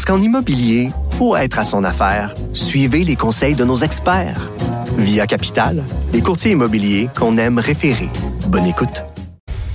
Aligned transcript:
Parce 0.00 0.16
qu'en 0.16 0.24
immobilier, 0.24 0.92
pour 1.18 1.36
être 1.36 1.58
à 1.58 1.62
son 1.62 1.84
affaire, 1.84 2.34
suivez 2.54 3.04
les 3.04 3.16
conseils 3.16 3.54
de 3.54 3.66
nos 3.66 3.76
experts. 3.76 4.50
Via 4.96 5.26
Capital, 5.26 5.84
les 6.14 6.22
courtiers 6.22 6.52
immobiliers 6.52 7.10
qu'on 7.14 7.36
aime 7.36 7.58
référer. 7.58 8.08
Bonne 8.46 8.64
écoute. 8.64 9.04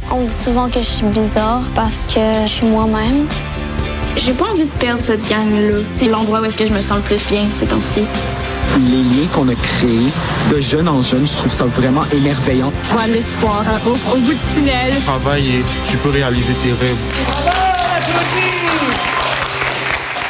On 0.10 0.22
me 0.22 0.28
dit 0.28 0.34
souvent 0.34 0.68
que 0.68 0.80
je 0.80 0.88
suis 0.88 1.06
bizarre 1.06 1.62
parce 1.76 2.06
que 2.06 2.42
je 2.42 2.50
suis 2.50 2.66
moi-même. 2.66 3.28
J'ai 4.16 4.34
pas 4.34 4.46
envie 4.46 4.66
de 4.66 4.78
perdre 4.80 5.00
cette 5.00 5.30
gang-là. 5.30 5.84
C'est 5.96 6.08
l'endroit 6.08 6.42
où 6.42 6.46
est-ce 6.46 6.58
que 6.58 6.66
je 6.66 6.74
me 6.74 6.82
sens 6.82 6.98
le 6.98 7.04
plus 7.04 7.24
bien 7.28 7.48
ces 7.52 7.68
temps-ci. 7.68 8.08
Les 8.80 9.04
liens 9.04 9.28
qu'on 9.32 9.48
a 9.48 9.54
créés 9.54 10.10
de 10.52 10.60
jeune 10.60 10.90
en 10.90 11.04
jeune, 11.04 11.28
je 11.28 11.34
trouve 11.34 11.52
ça 11.52 11.66
vraiment 11.66 12.04
émerveillant. 12.12 12.72
Je 12.82 12.90
vois 12.94 13.06
l'espoir 13.06 13.64
au, 13.86 13.92
au 13.92 14.20
bout 14.20 14.34
du 14.34 14.36
tunnel. 14.56 14.92
Travailler, 15.06 15.64
tu 15.84 15.98
peux 15.98 16.10
réaliser 16.10 16.56
tes 16.56 16.74
rêves. 16.74 17.06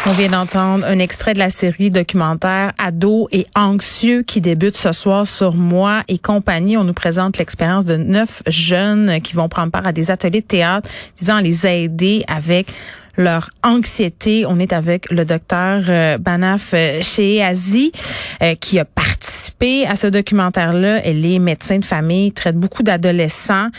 On 0.08 0.12
vient 0.12 0.30
d'entendre 0.30 0.86
un 0.86 1.00
extrait 1.00 1.34
de 1.34 1.40
la 1.40 1.50
série 1.50 1.90
documentaire 1.90 2.74
Ados 2.78 3.28
et 3.32 3.48
anxieux 3.56 4.22
qui 4.22 4.40
débute 4.40 4.78
ce 4.78 4.92
soir 4.92 5.26
sur 5.26 5.56
moi 5.56 6.04
et 6.08 6.20
compagnie. 6.20 6.78
On 6.78 6.84
nous 6.84 6.94
présente 6.94 7.40
l'expérience 7.40 7.86
de 7.86 7.98
neuf 7.98 8.44
jeunes 8.46 9.20
qui 9.22 9.34
vont 9.34 9.50
prendre 9.50 9.72
part 9.72 9.88
à 9.88 9.94
des 9.94 10.12
ateliers 10.12 10.42
de 10.42 10.46
théâtre 10.46 10.88
visant 11.18 11.38
à 11.38 11.42
les 11.42 11.66
aider 11.66 12.24
avec 12.28 12.72
leur 13.18 13.50
anxiété. 13.64 14.46
On 14.48 14.60
est 14.60 14.74
avec 14.74 15.10
le 15.12 15.26
docteur 15.26 15.84
euh, 15.90 16.18
Banaf 16.18 16.72
euh, 16.74 17.02
Cheazi 17.02 17.92
euh, 18.42 18.56
qui 18.56 18.80
a 18.80 18.86
participé 18.86 19.86
à 19.88 19.96
ce 19.96 20.08
documentaire-là. 20.08 21.02
Elle 21.06 21.26
est 21.26 21.40
médecin 21.40 21.80
de 21.80 21.86
famille, 21.86 22.32
traite 22.32 22.58
beaucoup 22.58 22.84
d'adolescents. 22.84 23.70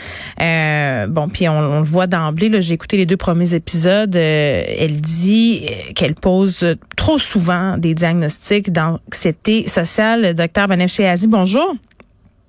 Euh, 0.41 1.07
bon, 1.07 1.29
puis 1.29 1.47
on, 1.47 1.57
on 1.57 1.79
le 1.79 1.85
voit 1.85 2.07
d'emblée. 2.07 2.61
J'ai 2.61 2.73
écouté 2.73 2.97
les 2.97 3.05
deux 3.05 3.17
premiers 3.17 3.53
épisodes. 3.53 4.15
Elle 4.15 5.01
dit 5.01 5.65
qu'elle 5.95 6.15
pose 6.15 6.65
trop 6.95 7.17
souvent 7.17 7.77
des 7.77 7.93
diagnostics 7.93 8.71
d'anxiété 8.71 9.67
sociale. 9.67 10.33
Docteur 10.33 10.67
Banaf 10.67 10.91
Cheazi, 10.91 11.27
bonjour. 11.27 11.75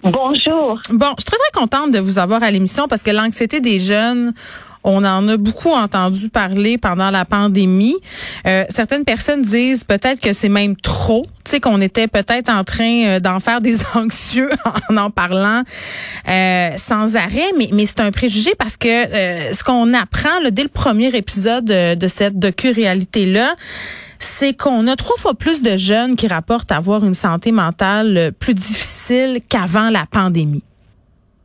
Bonjour. 0.03 0.81
Bon, 0.91 1.07
je 1.17 1.23
suis 1.23 1.25
très, 1.25 1.37
très 1.37 1.61
contente 1.61 1.91
de 1.91 1.99
vous 1.99 2.19
avoir 2.19 2.43
à 2.43 2.51
l'émission 2.51 2.87
parce 2.87 3.03
que 3.03 3.11
l'anxiété 3.11 3.61
des 3.61 3.81
jeunes, 3.81 4.33
on 4.89 5.05
en 5.05 5.29
a 5.29 5.37
beaucoup 5.37 5.71
entendu 5.71 6.31
parler 6.31 6.79
pendant 6.79 7.11
la 7.11 7.27
pandémie. 7.27 7.97
Euh, 8.47 8.65
certaines 8.71 9.05
personnes 9.05 9.43
disent 9.43 9.85
peut-être 9.85 10.19
que 10.19 10.33
c'est 10.33 10.49
même 10.49 10.77
trop, 10.77 11.27
tu 11.45 11.51
sais 11.51 11.61
qu'on 11.61 11.83
était 11.83 12.09
peut-être 12.09 12.49
en 12.49 12.65
train 12.65 13.05
euh, 13.05 13.21
d'en 13.21 13.39
faire 13.39 13.61
des 13.61 13.77
anxieux 13.95 14.51
en 14.89 14.97
en 14.97 15.11
parlant 15.11 15.63
euh, 16.29 16.71
sans 16.77 17.17
arrêt, 17.17 17.53
mais, 17.57 17.87
c'est 17.87 18.01
un 18.01 18.11
préjugé 18.11 18.55
parce 18.59 18.77
que 18.77 18.89
ce 18.89 19.63
qu'on 19.63 19.93
apprend 19.95 20.29
dès 20.51 20.63
le 20.63 20.69
premier 20.69 21.15
épisode 21.15 21.67
de, 21.67 21.95
de 21.95 22.09
cette 22.09 22.39
docu-réalité 22.39 23.27
là, 23.27 23.55
c'est 24.19 24.55
qu'on 24.55 24.87
a 24.87 24.97
trois 24.97 25.17
fois 25.17 25.35
plus 25.35 25.63
de 25.63 25.77
jeunes 25.77 26.17
qui 26.17 26.27
rapportent 26.27 26.73
avoir 26.73 27.05
une 27.05 27.15
santé 27.15 27.53
mentale 27.53 28.33
plus 28.39 28.55
difficile 28.55 29.41
qu'avant 29.49 29.91
la 29.91 30.07
pandémie. 30.07 30.65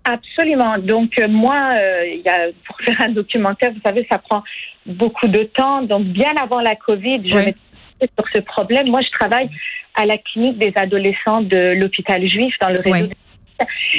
Absolument. 0.06 0.78
Donc 0.80 1.18
euh, 1.20 1.28
moi, 1.28 1.56
euh, 1.76 2.06
il 2.08 2.22
y 2.22 2.30
a 2.30 2.48
pour 2.66 2.78
faire 2.82 3.02
un 3.02 3.10
documentaire, 3.10 3.72
vous 3.72 3.82
savez, 3.86 4.06
ça 4.12 4.18
prend 4.18 4.44
beaucoup 4.86 5.28
de 5.28 5.44
temps. 5.44 5.82
Donc 5.82 6.04
bien 6.04 6.34
avant 6.42 6.60
la 6.60 6.76
Covid, 6.76 7.22
je 7.30 7.36
Oui. 7.36 7.46
m'étais 7.46 8.12
sur 8.18 8.28
ce 8.34 8.42
problème. 8.42 8.90
Moi, 8.90 9.02
je 9.02 9.10
travaille 9.12 9.50
à 9.96 10.06
la 10.06 10.18
clinique 10.18 10.58
des 10.58 10.74
adolescents 10.76 11.42
de 11.42 11.74
l'hôpital 11.80 12.26
juif 12.28 12.56
dans 12.60 12.70
le 12.70 12.80
réseau. 12.82 13.08
Oui. 13.08 13.14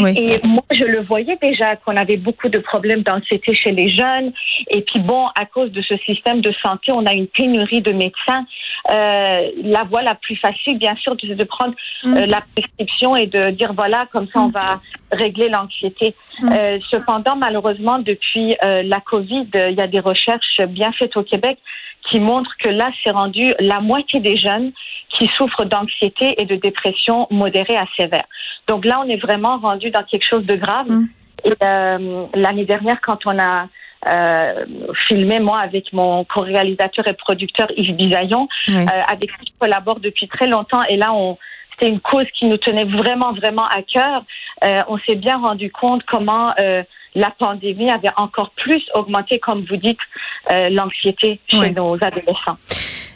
Oui. 0.00 0.14
Et 0.16 0.40
moi, 0.46 0.64
je 0.72 0.84
le 0.84 1.02
voyais 1.02 1.38
déjà 1.40 1.76
qu'on 1.76 1.96
avait 1.96 2.16
beaucoup 2.16 2.48
de 2.48 2.58
problèmes 2.58 3.02
d'anxiété 3.02 3.54
chez 3.54 3.70
les 3.70 3.88
jeunes. 3.88 4.32
Et 4.70 4.82
puis 4.82 5.00
bon, 5.00 5.26
à 5.38 5.46
cause 5.46 5.70
de 5.70 5.82
ce 5.82 5.96
système 5.98 6.40
de 6.40 6.52
santé, 6.64 6.90
on 6.92 7.06
a 7.06 7.12
une 7.12 7.28
pénurie 7.28 7.80
de 7.80 7.92
médecins. 7.92 8.44
Euh, 8.90 9.50
la 9.62 9.84
voie 9.84 10.02
la 10.02 10.14
plus 10.14 10.36
facile, 10.36 10.78
bien 10.78 10.96
sûr, 10.96 11.16
c'est 11.20 11.34
de 11.34 11.44
prendre 11.44 11.74
Mm. 12.04 12.16
euh, 12.16 12.26
la 12.26 12.42
prescription 12.54 13.16
et 13.16 13.26
de 13.26 13.50
dire 13.50 13.72
voilà, 13.72 14.06
comme 14.12 14.26
ça, 14.34 14.40
on 14.40 14.48
va 14.48 14.80
régler 15.12 15.48
l'anxiété. 15.48 16.14
Mm. 16.40 16.52
Euh, 16.52 16.78
cependant, 16.90 17.36
malheureusement, 17.36 17.98
depuis 17.98 18.56
la 18.62 19.00
COVID, 19.00 19.48
il 19.54 19.76
y 19.78 19.80
a 19.80 19.86
des 19.86 20.00
recherches 20.00 20.58
bien 20.68 20.92
faites 20.92 21.16
au 21.16 21.22
Québec 21.22 21.58
qui 22.10 22.20
montrent 22.20 22.54
que 22.58 22.68
là, 22.68 22.90
c'est 23.02 23.10
rendu 23.10 23.54
la 23.58 23.80
moitié 23.80 24.20
des 24.20 24.36
jeunes 24.36 24.72
qui 25.18 25.28
souffrent 25.36 25.64
d'anxiété 25.64 26.40
et 26.40 26.44
de 26.44 26.56
dépression 26.56 27.26
modérée 27.30 27.76
à 27.76 27.86
sévère. 27.98 28.24
Donc 28.68 28.84
là, 28.84 29.02
on 29.04 29.08
est 29.08 29.16
vraiment 29.16 29.58
rendu 29.58 29.90
dans 29.90 30.02
quelque 30.02 30.26
chose 30.28 30.44
de 30.44 30.56
grave. 30.56 30.88
Mm. 30.88 31.08
Et 31.44 31.52
euh, 31.62 32.26
l'année 32.34 32.64
dernière, 32.64 33.00
quand 33.00 33.26
on 33.26 33.38
a 33.38 33.68
euh, 34.06 34.64
filmé, 35.08 35.40
moi, 35.40 35.60
avec 35.60 35.92
mon 35.92 36.24
co-réalisateur 36.24 37.06
et 37.06 37.14
producteur 37.14 37.68
Yves 37.76 37.96
Bisaillon, 37.96 38.48
Oui. 38.68 38.74
euh, 38.76 39.02
avec 39.10 39.30
qui 39.30 39.52
je 39.52 39.58
collabore 39.58 40.00
depuis 40.00 40.28
très 40.28 40.46
longtemps, 40.46 40.82
et 40.84 40.96
là, 40.96 41.12
on 41.12 41.38
c'était 41.74 41.90
une 41.90 42.00
cause 42.00 42.26
qui 42.38 42.46
nous 42.46 42.56
tenait 42.56 42.84
vraiment, 42.84 43.32
vraiment 43.32 43.66
à 43.66 43.82
cœur. 43.82 44.24
Euh, 44.62 44.82
on 44.88 44.98
s'est 44.98 45.16
bien 45.16 45.38
rendu 45.38 45.70
compte 45.70 46.02
comment 46.04 46.52
euh, 46.60 46.82
la 47.14 47.32
pandémie 47.38 47.90
avait 47.90 48.10
encore 48.16 48.50
plus 48.56 48.82
augmenté, 48.94 49.38
comme 49.38 49.64
vous 49.68 49.76
dites, 49.76 49.98
euh, 50.52 50.68
l'anxiété 50.70 51.40
chez 51.48 51.56
Ouais. 51.58 51.70
nos 51.70 51.94
adolescents. 51.94 52.58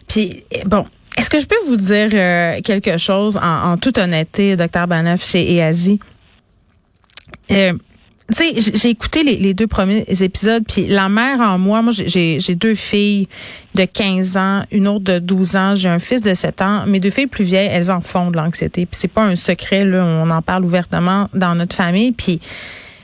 Puis 0.09 0.45
bon, 0.65 0.87
est-ce 1.17 1.29
que 1.29 1.41
je 1.41 1.47
peux 1.47 1.59
vous 1.67 1.77
dire 1.77 2.09
euh, 2.13 2.61
quelque 2.63 2.97
chose 2.97 3.37
en, 3.37 3.73
en 3.73 3.77
toute 3.77 3.99
honnêteté, 3.99 4.57
docteur 4.57 4.87
Banaf 4.87 5.25
chez 5.25 5.55
EASI? 5.57 5.99
Euh, 7.51 7.73
tu 8.31 8.61
sais, 8.61 8.73
j'ai 8.75 8.91
écouté 8.91 9.23
les, 9.23 9.37
les 9.37 9.55
deux 9.55 9.67
premiers 9.67 10.05
épisodes, 10.21 10.63
puis 10.69 10.87
la 10.87 11.09
mère 11.09 11.41
en 11.41 11.59
moi, 11.59 11.81
moi 11.81 11.93
j'ai- 11.95 12.39
deux 12.55 12.75
filles 12.75 13.27
de 13.75 13.87
15 13.87 14.37
ans, 14.37 14.63
une 14.71 14.87
autre 14.87 15.05
de 15.05 15.19
12 15.19 15.57
ans, 15.57 15.75
j'ai 15.75 15.89
un 15.89 15.99
fils 15.99 16.21
de 16.21 16.35
7 16.35 16.61
ans. 16.61 16.85
Mes 16.87 17.01
deux 17.01 17.09
filles 17.11 17.27
plus 17.27 17.45
vieilles, 17.45 17.71
elles 17.73 17.91
en 17.91 18.03
font 18.03 18.31
de 18.31 18.37
l'anxiété, 18.37 18.85
puis 18.85 18.99
c'est 19.01 19.09
pas 19.09 19.25
un 19.25 19.35
secret 19.35 19.87
là, 19.87 20.05
on 20.05 20.29
en 20.29 20.43
parle 20.43 20.65
ouvertement 20.67 21.29
dans 21.33 21.55
notre 21.55 21.75
famille, 21.75 22.13
puis 22.13 22.39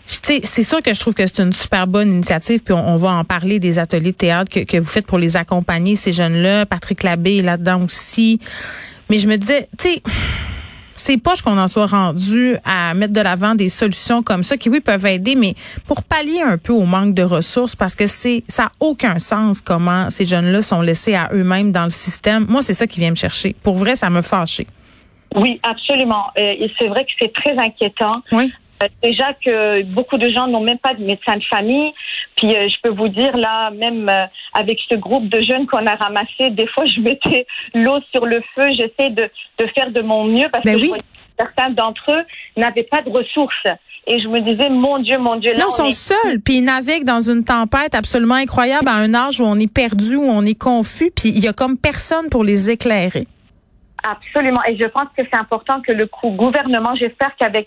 c'est 0.07 0.63
sûr 0.63 0.83
que 0.83 0.93
je 0.93 1.01
trouve 1.01 1.15
que 1.15 1.27
c'est 1.27 1.43
une 1.43 1.53
super 1.53 1.87
bonne 1.87 2.11
initiative, 2.11 2.61
puis 2.61 2.75
on, 2.75 2.89
on 2.89 2.97
va 2.97 3.13
en 3.13 3.25
parler 3.25 3.59
des 3.59 3.79
ateliers 3.79 4.13
de 4.13 4.17
théâtre 4.17 4.51
que, 4.51 4.61
que 4.61 4.77
vous 4.77 4.89
faites 4.89 5.07
pour 5.07 5.19
les 5.19 5.37
accompagner, 5.37 5.97
ces 5.97 6.13
jeunes-là. 6.13 6.67
Patrick 6.67 7.03
Labbé 7.03 7.39
est 7.39 7.43
là-dedans 7.43 7.85
aussi. 7.85 8.41
Mais 9.11 9.19
je 9.19 9.29
me 9.29 9.37
disais, 9.37 9.69
tu 9.79 9.89
sais, 9.89 10.03
c'est 10.97 11.17
poche 11.19 11.43
qu'on 11.43 11.59
en 11.59 11.69
soit 11.69 11.87
rendu 11.87 12.57
à 12.65 12.95
mettre 12.95 13.13
de 13.13 13.21
l'avant 13.21 13.55
des 13.55 13.69
solutions 13.69 14.23
comme 14.23 14.43
ça 14.43 14.57
qui, 14.57 14.69
oui, 14.69 14.81
peuvent 14.81 15.07
aider, 15.07 15.35
mais 15.35 15.55
pour 15.87 16.03
pallier 16.03 16.43
un 16.43 16.59
peu 16.59 16.73
au 16.73 16.85
manque 16.85 17.15
de 17.15 17.23
ressources, 17.23 17.77
parce 17.77 17.95
que 17.95 18.07
c'est 18.07 18.45
ça 18.49 18.67
a 18.67 18.73
aucun 18.81 19.19
sens 19.19 19.61
comment 19.61 20.09
ces 20.11 20.25
jeunes-là 20.25 20.63
sont 20.63 20.81
laissés 20.81 21.15
à 21.15 21.31
eux-mêmes 21.33 21.73
dans 21.73 21.85
le 21.85 21.91
système. 21.91 22.47
Moi, 22.49 22.63
c'est 22.63 22.75
ça 22.75 22.87
qui 22.87 23.01
vient 23.01 23.11
me 23.11 23.17
chercher. 23.17 23.55
Pour 23.63 23.75
vrai, 23.75 23.97
ça 23.97 24.09
me 24.09 24.23
fâché. 24.23 24.67
Oui, 25.35 25.61
absolument. 25.65 26.27
Euh, 26.39 26.43
et 26.43 26.71
c'est 26.79 26.87
vrai 26.87 27.05
que 27.05 27.11
c'est 27.21 27.33
très 27.33 27.59
inquiétant. 27.59 28.23
Oui. 28.31 28.53
Euh, 28.85 28.89
Déjà 29.03 29.33
que 29.35 29.83
beaucoup 29.83 30.19
de 30.19 30.31
gens 30.31 30.47
n'ont 30.47 30.63
même 30.63 30.79
pas 30.79 30.95
de 30.95 31.03
médecin 31.05 31.37
de 31.37 31.45
famille. 31.45 31.93
Puis 32.37 32.55
euh, 32.55 32.69
je 32.69 32.75
peux 32.83 32.95
vous 32.95 33.09
dire 33.09 33.37
là, 33.37 33.71
même 33.71 34.09
euh, 34.09 34.27
avec 34.55 34.79
ce 34.91 34.97
groupe 34.97 35.29
de 35.29 35.43
jeunes 35.43 35.67
qu'on 35.67 35.87
a 35.87 35.95
ramassé, 35.97 36.51
des 36.51 36.67
fois 36.69 36.85
je 36.95 37.01
mettais 37.01 37.47
l'eau 37.75 37.99
sur 38.15 38.27
le 38.27 38.41
feu. 38.55 38.65
J'essaie 38.79 39.11
de, 39.11 39.29
de 39.59 39.67
faire 39.77 39.91
de 39.91 40.03
mon 40.03 40.25
mieux 40.25 40.49
parce 40.53 40.65
Ben 40.65 40.77
que 40.77 40.83
oui. 40.83 40.93
certains 41.39 41.71
d'entre 41.71 42.05
eux 42.13 42.25
n'avaient 42.57 42.85
pas 42.91 43.03
de 43.03 43.11
ressources. 43.11 43.67
Et 44.07 44.21
je 44.21 44.29
me 44.29 44.41
disais, 44.41 44.69
mon 44.69 44.99
Dieu, 44.99 45.17
mon 45.17 45.37
Dieu, 45.37 45.53
là, 45.55 45.61
Non, 45.61 45.65
on 45.67 45.69
ils 45.89 45.93
sont 45.95 46.13
est- 46.13 46.13
seuls, 46.23 46.41
puis 46.41 46.57
ils 46.59 46.65
naviguent 46.65 47.05
dans 47.05 47.23
une 47.23 47.43
tempête 47.43 47.95
absolument 47.95 48.35
incroyable 48.35 48.87
à 48.87 48.97
un 48.97 49.15
âge 49.15 49.41
où 49.41 49.45
on 49.45 49.59
est 49.59 49.73
perdu, 49.73 50.17
où 50.17 50.25
on 50.29 50.45
est 50.45 50.61
confus, 50.61 51.11
puis 51.11 51.31
il 51.31 51.43
y 51.43 51.49
a 51.49 51.55
comme 51.55 51.79
personne 51.79 52.29
pour 52.31 52.45
les 52.45 52.71
éclairer. 52.71 53.27
Absolument. 54.07 54.61
Et 54.69 54.77
je 54.77 54.87
pense 54.89 55.09
que 55.17 55.23
c'est 55.33 55.39
important 55.39 55.81
que 55.81 55.93
le 55.93 56.07
gouvernement, 56.37 56.95
j'espère 56.97 57.35
qu'avec 57.39 57.67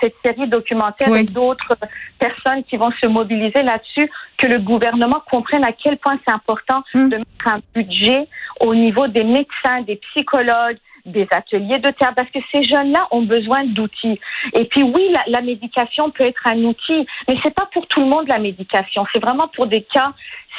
cette 0.00 0.14
série 0.24 0.48
documentaire 0.48 1.08
Oui. 1.10 1.20
et 1.20 1.24
d'autres 1.24 1.74
personnes 2.18 2.64
qui 2.64 2.76
vont 2.76 2.90
se 3.02 3.08
mobiliser 3.08 3.62
là-dessus, 3.62 4.10
que 4.36 4.46
le 4.46 4.58
gouvernement 4.58 5.22
comprenne 5.30 5.64
à 5.64 5.72
quel 5.72 5.96
point 5.98 6.18
c'est 6.26 6.34
important 6.34 6.82
Mm. 6.94 7.08
de 7.10 7.16
mettre 7.16 7.46
un 7.46 7.60
budget 7.74 8.28
au 8.60 8.74
niveau 8.74 9.06
des 9.08 9.24
médecins, 9.24 9.82
des 9.86 9.96
psychologues, 9.96 10.78
des 11.08 11.26
ateliers 11.30 11.78
de 11.78 11.90
théâtre, 11.90 12.14
parce 12.16 12.30
que 12.30 12.38
ces 12.52 12.64
jeunes-là 12.64 13.08
ont 13.10 13.22
besoin 13.22 13.64
d'outils. 13.64 14.20
Et 14.54 14.64
puis 14.66 14.82
oui, 14.82 15.08
la, 15.10 15.22
la, 15.26 15.40
médication 15.40 16.10
peut 16.10 16.24
être 16.24 16.46
un 16.46 16.58
outil, 16.64 17.06
mais 17.28 17.36
c'est 17.42 17.54
pas 17.54 17.68
pour 17.72 17.86
tout 17.86 18.00
le 18.00 18.06
monde 18.06 18.28
la 18.28 18.38
médication. 18.38 19.04
C'est 19.12 19.22
vraiment 19.22 19.48
pour 19.48 19.66
des 19.66 19.82
cas 19.82 20.12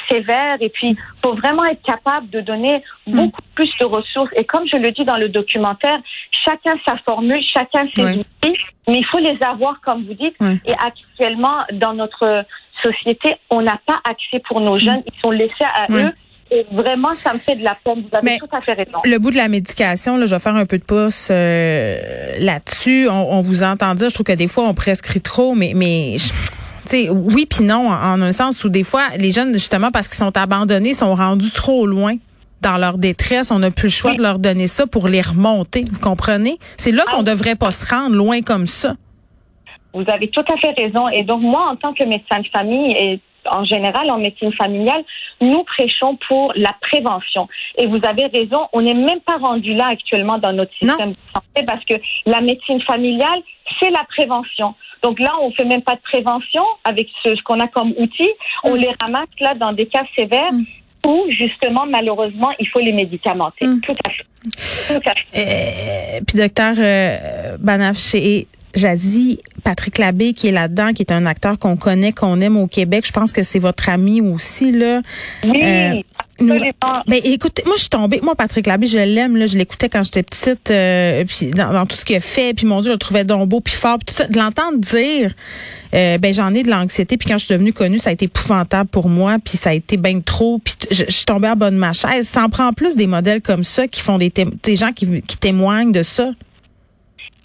sévères. 0.08 0.56
Et 0.60 0.68
puis, 0.68 0.96
faut 1.22 1.34
vraiment 1.34 1.64
être 1.64 1.82
capable 1.82 2.28
de 2.30 2.40
donner 2.40 2.82
mm. 3.06 3.12
beaucoup 3.12 3.42
plus 3.54 3.70
de 3.80 3.86
ressources. 3.86 4.30
Et 4.36 4.44
comme 4.44 4.66
je 4.72 4.76
le 4.76 4.90
dis 4.92 5.04
dans 5.04 5.16
le 5.16 5.28
documentaire, 5.28 5.98
chacun 6.44 6.74
sa 6.86 6.96
formule, 6.98 7.42
chacun 7.52 7.86
ses 7.94 8.18
outils, 8.18 8.56
mais 8.88 8.98
il 8.98 9.06
faut 9.06 9.18
les 9.18 9.38
avoir, 9.42 9.80
comme 9.80 10.04
vous 10.04 10.14
dites. 10.14 10.36
Et 10.66 10.72
actuellement, 10.72 11.64
dans 11.72 11.94
notre 11.94 12.44
société, 12.82 13.36
on 13.50 13.60
n'a 13.60 13.78
pas 13.86 14.00
accès 14.08 14.40
pour 14.40 14.60
nos 14.60 14.78
jeunes. 14.78 15.02
Ils 15.06 15.20
sont 15.22 15.30
laissés 15.30 15.64
à 15.74 15.86
eux 15.90 16.12
et 16.50 16.66
vraiment, 16.72 17.14
ça 17.14 17.32
me 17.32 17.38
fait 17.38 17.56
de 17.56 17.62
la 17.62 17.76
peine. 17.82 18.02
Vous 18.02 18.16
avez 18.16 18.38
tout 18.38 18.48
à 18.50 18.60
fait 18.60 18.72
raison. 18.72 18.98
Le 19.04 19.18
bout 19.18 19.30
de 19.30 19.36
la 19.36 19.48
médication, 19.48 20.16
là, 20.16 20.26
je 20.26 20.34
vais 20.34 20.40
faire 20.40 20.56
un 20.56 20.66
peu 20.66 20.78
de 20.78 20.84
pouce 20.84 21.28
euh, 21.30 22.36
là-dessus. 22.38 23.08
On, 23.08 23.40
vous 23.40 23.62
entend 23.62 23.94
dire, 23.94 24.08
je 24.08 24.14
trouve 24.14 24.26
que 24.26 24.32
des 24.32 24.48
fois, 24.48 24.64
on 24.64 24.74
prescrit 24.74 25.20
trop, 25.20 25.54
mais, 25.54 25.72
mais 25.74 26.16
sais, 26.86 27.08
oui 27.08 27.46
puis 27.46 27.64
non, 27.64 27.88
en, 27.88 28.20
un 28.20 28.32
sens 28.32 28.64
où 28.64 28.68
des 28.68 28.82
fois, 28.82 29.02
les 29.18 29.30
jeunes, 29.30 29.52
justement, 29.52 29.90
parce 29.90 30.08
qu'ils 30.08 30.16
sont 30.16 30.36
abandonnés, 30.36 30.92
sont 30.92 31.14
rendus 31.14 31.52
trop 31.52 31.86
loin 31.86 32.16
dans 32.62 32.78
leur 32.78 32.98
détresse. 32.98 33.50
On 33.52 33.60
n'a 33.60 33.70
plus 33.70 33.86
le 33.86 33.92
choix 33.92 34.14
de 34.14 34.22
leur 34.22 34.38
donner 34.38 34.66
ça 34.66 34.86
pour 34.86 35.08
les 35.08 35.20
remonter. 35.20 35.84
Vous 35.90 36.00
comprenez? 36.00 36.58
C'est 36.76 36.92
là 36.92 37.04
qu'on 37.10 37.20
ah. 37.20 37.22
devrait 37.22 37.54
pas 37.54 37.70
se 37.70 37.86
rendre 37.86 38.16
loin 38.16 38.42
comme 38.42 38.66
ça. 38.66 38.96
Vous 39.94 40.04
avez 40.12 40.28
tout 40.28 40.44
à 40.52 40.56
fait 40.56 40.72
raison. 40.78 41.08
Et 41.08 41.22
donc, 41.22 41.42
moi, 41.42 41.68
en 41.70 41.76
tant 41.76 41.92
que 41.92 42.04
médecin 42.04 42.40
de 42.40 42.48
famille 42.48 42.92
et 42.92 43.20
en 43.46 43.64
général 43.64 44.10
en 44.10 44.18
médecine 44.18 44.52
familiale, 44.52 45.02
nous 45.40 45.64
prêchons 45.64 46.18
pour 46.28 46.52
la 46.56 46.74
prévention. 46.80 47.48
Et 47.78 47.86
vous 47.86 48.00
avez 48.06 48.26
raison, 48.26 48.68
on 48.72 48.82
n'est 48.82 48.94
même 48.94 49.20
pas 49.20 49.38
rendu 49.38 49.74
là 49.74 49.88
actuellement 49.88 50.38
dans 50.38 50.52
notre 50.52 50.72
système 50.72 51.10
de 51.10 51.16
santé 51.32 51.66
parce 51.66 51.84
que 51.84 51.94
la 52.26 52.40
médecine 52.40 52.80
familiale, 52.82 53.40
c'est 53.80 53.90
la 53.90 54.04
prévention. 54.08 54.74
Donc 55.02 55.18
là, 55.18 55.32
on 55.40 55.50
fait 55.52 55.64
même 55.64 55.82
pas 55.82 55.94
de 55.94 56.00
prévention 56.02 56.62
avec 56.84 57.08
ce, 57.24 57.40
qu'on 57.42 57.60
a 57.60 57.68
comme 57.68 57.94
outil. 57.96 58.28
On 58.64 58.74
mm. 58.74 58.78
les 58.78 58.90
ramasse 59.00 59.28
là 59.40 59.54
dans 59.54 59.72
des 59.72 59.86
cas 59.86 60.04
sévères. 60.16 60.52
Mm. 60.52 60.64
où 61.06 61.24
justement, 61.30 61.86
malheureusement, 61.86 62.50
il 62.58 62.68
faut 62.68 62.80
les 62.80 62.92
médicamenter. 62.92 63.66
Mm. 63.66 63.80
Tout 63.80 63.96
à 64.04 64.10
fait. 64.10 64.26
Tout 64.88 65.08
à 65.08 65.14
fait. 65.14 66.16
Euh, 66.16 66.20
puis 66.26 66.38
docteur 66.38 66.74
euh, 66.78 67.56
Banafché, 67.58 68.46
Jazzy, 68.74 69.40
Patrick 69.64 69.98
Labbé 69.98 70.32
qui 70.32 70.48
est 70.48 70.52
là-dedans, 70.52 70.92
qui 70.92 71.02
est 71.02 71.12
un 71.12 71.26
acteur 71.26 71.58
qu'on 71.58 71.76
connaît, 71.76 72.12
qu'on 72.12 72.40
aime 72.40 72.56
au 72.56 72.66
Québec. 72.66 73.04
Je 73.06 73.12
pense 73.12 73.32
que 73.32 73.42
c'est 73.42 73.58
votre 73.58 73.88
ami 73.88 74.20
aussi 74.20 74.72
là. 74.72 75.00
Oui. 75.44 75.60
Euh, 75.62 76.02
ben, 76.40 77.20
écoutez, 77.22 77.62
moi 77.66 77.74
je 77.76 77.82
suis 77.82 77.90
tombée, 77.90 78.20
moi 78.22 78.34
Patrick 78.34 78.66
Labbé, 78.66 78.86
je 78.86 78.98
l'aime 78.98 79.36
là, 79.36 79.46
je 79.46 79.58
l'écoutais 79.58 79.88
quand 79.88 80.02
j'étais 80.02 80.22
petite, 80.22 80.70
euh, 80.70 81.24
puis 81.24 81.50
dans, 81.50 81.84
tout 81.86 81.96
ce 81.96 82.04
qu'il 82.04 82.16
a 82.16 82.20
fait, 82.20 82.54
puis 82.54 82.66
mon 82.66 82.80
Dieu, 82.80 82.90
je 82.90 82.94
le 82.94 82.98
trouvais 82.98 83.24
donc 83.24 83.48
beau, 83.48 83.60
puis 83.60 83.74
fort, 83.74 83.98
puis 83.98 84.06
tout 84.06 84.22
ça. 84.22 84.26
De 84.26 84.38
l'entendre 84.38 84.78
dire, 84.78 85.34
euh, 85.94 86.18
ben 86.18 86.32
j'en 86.32 86.54
ai 86.54 86.62
de 86.62 86.70
l'anxiété, 86.70 87.16
puis 87.16 87.28
quand 87.28 87.36
je 87.36 87.44
suis 87.44 87.54
devenue 87.54 87.72
connue, 87.72 87.98
ça 87.98 88.10
a 88.10 88.12
été 88.14 88.24
épouvantable 88.24 88.88
pour 88.88 89.08
moi, 89.08 89.36
puis 89.44 89.58
ça 89.58 89.70
a 89.70 89.72
été 89.74 89.96
bien 89.96 90.20
trop, 90.20 90.58
puis 90.58 90.74
je, 90.90 91.04
suis 91.08 91.26
tombée 91.26 91.48
à 91.48 91.54
bonne 91.54 91.76
ma 91.76 91.92
chaise. 91.92 92.26
Ça 92.26 92.42
en 92.42 92.48
prend 92.48 92.72
plus 92.72 92.96
des 92.96 93.06
modèles 93.06 93.42
comme 93.42 93.64
ça 93.64 93.86
qui 93.86 94.00
font 94.00 94.16
des, 94.16 94.32
des 94.62 94.76
gens 94.76 94.92
qui, 94.92 95.20
qui 95.22 95.36
témoignent 95.36 95.92
de 95.92 96.02
ça. 96.02 96.30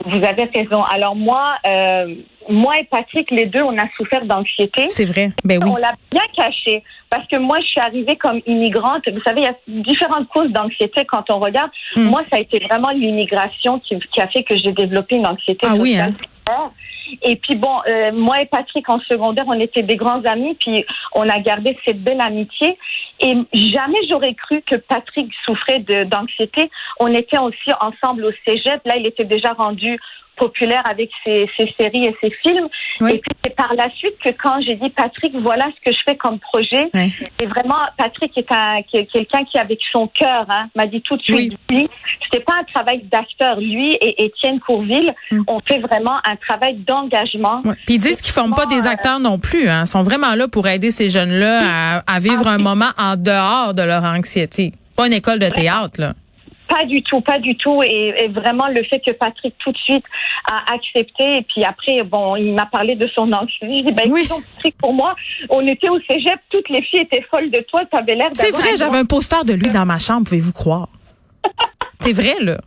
Vous 0.05 0.23
avez 0.23 0.49
raison. 0.55 0.83
Alors 0.83 1.15
moi, 1.15 1.55
euh, 1.67 2.15
moi 2.49 2.73
et 2.79 2.83
Patrick, 2.85 3.31
les 3.31 3.45
deux, 3.45 3.61
on 3.61 3.77
a 3.77 3.87
souffert 3.97 4.25
d'anxiété. 4.25 4.85
C'est 4.89 5.05
vrai. 5.05 5.31
Ben 5.43 5.59
oui. 5.63 5.69
On 5.71 5.77
l'a 5.77 5.93
bien 6.11 6.21
caché 6.35 6.83
parce 7.09 7.27
que 7.27 7.37
moi, 7.37 7.59
je 7.59 7.65
suis 7.65 7.79
arrivée 7.79 8.15
comme 8.15 8.39
immigrante. 8.45 9.03
Vous 9.11 9.21
savez, 9.21 9.41
il 9.41 9.45
y 9.45 9.47
a 9.47 9.55
différentes 9.67 10.27
causes 10.29 10.51
d'anxiété 10.51 11.05
quand 11.05 11.23
on 11.31 11.39
regarde. 11.39 11.71
Hmm. 11.95 12.09
Moi, 12.09 12.23
ça 12.31 12.37
a 12.37 12.39
été 12.39 12.59
vraiment 12.59 12.89
l'immigration 12.89 13.79
qui, 13.79 13.97
qui, 14.13 14.21
a 14.21 14.27
fait 14.27 14.43
que 14.43 14.55
j'ai 14.57 14.71
développé 14.73 15.15
une 15.15 15.27
anxiété. 15.27 15.65
Ah 15.69 15.75
oui. 15.75 15.97
Hein? 15.97 16.13
Et 17.21 17.36
puis 17.36 17.56
bon, 17.56 17.81
euh, 17.88 18.12
moi 18.12 18.42
et 18.42 18.45
Patrick 18.45 18.89
en 18.89 19.00
secondaire, 19.01 19.45
on 19.47 19.59
était 19.59 19.83
des 19.83 19.95
grands 19.95 20.24
amis, 20.25 20.56
puis 20.56 20.86
on 21.13 21.27
a 21.30 21.39
gardé 21.39 21.77
cette 21.86 22.03
belle 22.03 22.21
amitié. 22.21 22.77
Et 23.19 23.33
jamais 23.53 24.00
j'aurais 24.09 24.33
cru 24.33 24.62
que 24.62 24.75
Patrick 24.75 25.31
souffrait 25.45 25.80
d'anxiété. 26.06 26.69
On 27.00 27.13
était 27.13 27.38
aussi 27.38 27.71
ensemble 27.80 28.25
au 28.25 28.31
cégep. 28.47 28.81
Là, 28.86 28.97
il 28.97 29.06
était 29.06 29.25
déjà 29.25 29.53
rendu 29.53 30.00
populaire 30.35 30.83
avec 30.89 31.09
ses, 31.23 31.47
séries 31.79 32.05
et 32.05 32.15
ses 32.21 32.31
films. 32.41 32.67
Et 33.01 33.19
puis 33.19 33.31
c'est 33.43 33.55
par 33.55 33.73
la 33.75 33.89
suite 33.91 34.17
que 34.23 34.29
quand 34.29 34.61
j'ai 34.61 34.75
dit 34.75 34.89
Patrick, 34.89 35.33
voilà 35.41 35.65
ce 35.65 35.89
que 35.89 35.95
je 35.95 36.01
fais 36.05 36.15
comme 36.15 36.39
projet. 36.39 36.89
Et 37.39 37.45
vraiment, 37.45 37.79
Patrick 37.97 38.37
est 38.37 38.51
un 38.51 38.81
quelqu'un 38.83 39.43
qui 39.45 39.57
avec 39.57 39.79
son 39.91 40.07
cœur 40.07 40.45
hein, 40.49 40.67
m'a 40.75 40.85
dit 40.85 41.01
tout 41.01 41.17
de 41.17 41.21
suite. 41.21 41.53
Oui. 41.69 41.87
C'était 42.23 42.43
pas 42.43 42.53
un 42.59 42.63
travail 42.63 43.03
d'acteur. 43.03 43.59
Lui 43.59 43.93
et 43.95 44.25
Étienne 44.25 44.59
Courville 44.59 45.13
mm. 45.31 45.41
ont 45.47 45.59
fait 45.65 45.79
vraiment 45.79 46.17
un 46.25 46.35
travail 46.35 46.75
d'engagement. 46.75 47.61
Puis 47.85 47.95
ils 47.95 47.99
disent 47.99 48.21
qu'ils 48.21 48.33
forment 48.33 48.53
pas 48.53 48.65
des 48.65 48.85
euh, 48.85 48.89
acteurs 48.89 49.19
non 49.19 49.39
plus. 49.39 49.67
Hein. 49.67 49.83
Ils 49.85 49.88
sont 49.88 50.03
vraiment 50.03 50.35
là 50.35 50.47
pour 50.47 50.67
aider 50.67 50.91
ces 50.91 51.09
jeunes-là 51.09 52.03
à, 52.05 52.19
vivre 52.19 52.43
ah, 52.45 52.51
un 52.51 52.57
moment 52.57 52.91
en 52.97 53.15
dehors 53.15 53.73
de 53.73 53.81
leur 53.81 54.03
anxiété. 54.03 54.71
Pas 54.95 55.07
une 55.07 55.13
école 55.13 55.39
de 55.39 55.49
théâtre 55.49 55.99
là. 55.99 56.13
Pas 56.67 56.85
du 56.85 57.01
tout, 57.03 57.21
pas 57.21 57.39
du 57.39 57.56
tout. 57.57 57.83
Et, 57.83 58.27
vraiment, 58.29 58.67
le 58.67 58.83
fait 58.83 59.00
que 59.00 59.12
Patrick 59.12 59.56
tout 59.59 59.71
de 59.71 59.77
suite 59.77 60.03
a 60.45 60.73
accepté. 60.73 61.38
Et 61.38 61.41
puis 61.41 61.63
après, 61.63 62.03
bon, 62.03 62.35
il 62.35 62.53
m'a 62.53 62.65
parlé 62.65 62.95
de 62.95 63.07
son 63.15 63.31
anxiété. 63.31 63.79
Je 63.79 63.85
dit, 63.85 63.91
ben, 63.91 64.09
oui. 64.09 64.27
Patrick, 64.27 64.77
pour 64.77 64.94
moi, 64.94 65.15
on 65.50 65.65
était 65.67 65.89
au 65.89 66.00
cégep, 66.09 66.39
toutes 66.50 66.69
les 66.69 66.81
filles 66.81 67.01
étaient 67.01 67.25
folles 67.29 67.51
de 67.51 67.59
toi. 67.69 67.83
Tu 67.85 67.97
avais 67.97 68.15
l'air 68.15 68.29
C'est 68.33 68.51
vrai, 68.51 68.77
j'avais 68.77 68.97
un 68.97 69.06
poster 69.06 69.44
de 69.45 69.53
lui 69.53 69.69
dans 69.69 69.85
ma 69.85 70.00
chambre, 70.00 70.25
pouvez-vous 70.25 70.53
croire? 70.53 70.88
C'est 72.00 72.13
vrai, 72.13 72.35
là. 72.41 72.57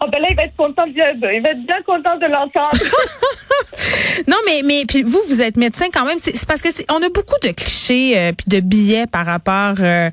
Oh 0.00 0.06
ben 0.10 0.20
là, 0.20 0.28
il 0.30 0.36
va 0.36 0.44
être 0.44 0.56
content 0.56 0.86
de, 0.86 0.92
il 0.92 1.42
va 1.42 1.50
être 1.50 1.66
bien 1.66 1.82
content 1.82 2.16
de 2.16 2.26
l'entendre. 2.26 2.70
non, 4.28 4.36
mais 4.46 4.62
mais 4.64 4.84
puis 4.86 5.02
vous, 5.02 5.20
vous 5.28 5.42
êtes 5.42 5.56
médecin 5.56 5.86
quand 5.92 6.04
même. 6.04 6.18
C'est 6.18 6.46
parce 6.46 6.62
que 6.62 6.68
on 6.90 7.02
a 7.02 7.08
beaucoup 7.08 7.38
de 7.42 7.48
clichés 7.48 8.16
euh, 8.16 8.32
puis 8.32 8.46
de 8.48 8.60
billets 8.60 9.06
par 9.06 9.26
rapport 9.26 9.76
euh, 9.80 10.10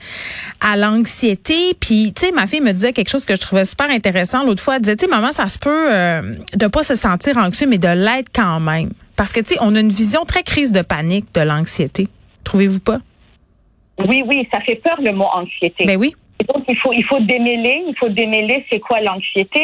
à 0.61 0.77
l'anxiété. 0.77 1.73
Puis 1.79 2.13
tu 2.15 2.25
sais, 2.25 2.31
ma 2.31 2.47
fille 2.47 2.61
me 2.61 2.71
disait 2.71 2.93
quelque 2.93 3.09
chose 3.09 3.25
que 3.25 3.35
je 3.35 3.41
trouvais 3.41 3.65
super 3.65 3.89
intéressant 3.89 4.43
l'autre 4.43 4.61
fois. 4.61 4.75
Elle 4.75 4.81
disait, 4.81 4.95
tu 4.95 5.05
sais, 5.05 5.11
maman, 5.11 5.31
ça 5.31 5.49
se 5.49 5.57
peut 5.57 5.91
euh, 5.91 6.21
de 6.53 6.67
pas 6.67 6.83
se 6.83 6.95
sentir 6.95 7.37
anxieux, 7.37 7.67
mais 7.67 7.77
de 7.77 7.87
l'être 7.87 8.29
quand 8.33 8.59
même. 8.59 8.91
Parce 9.15 9.33
que 9.33 9.39
tu 9.39 9.53
sais, 9.53 9.59
on 9.61 9.75
a 9.75 9.79
une 9.79 9.89
vision 9.89 10.25
très 10.25 10.43
crise 10.43 10.71
de 10.71 10.81
panique 10.81 11.33
de 11.33 11.41
l'anxiété. 11.41 12.07
Trouvez-vous 12.43 12.79
pas? 12.79 12.99
Oui, 14.07 14.23
oui, 14.25 14.47
ça 14.51 14.59
fait 14.61 14.75
peur 14.75 14.99
le 15.01 15.13
mot 15.13 15.27
anxiété. 15.33 15.85
Ben 15.85 15.97
oui 15.97 16.15
donc 16.43 16.63
il 16.67 16.77
faut 16.77 16.93
il 16.93 17.05
faut 17.05 17.19
démêler, 17.19 17.83
il 17.87 17.95
faut 17.97 18.09
démêler 18.09 18.65
c'est 18.71 18.79
quoi 18.79 18.99
l'anxiété. 19.01 19.63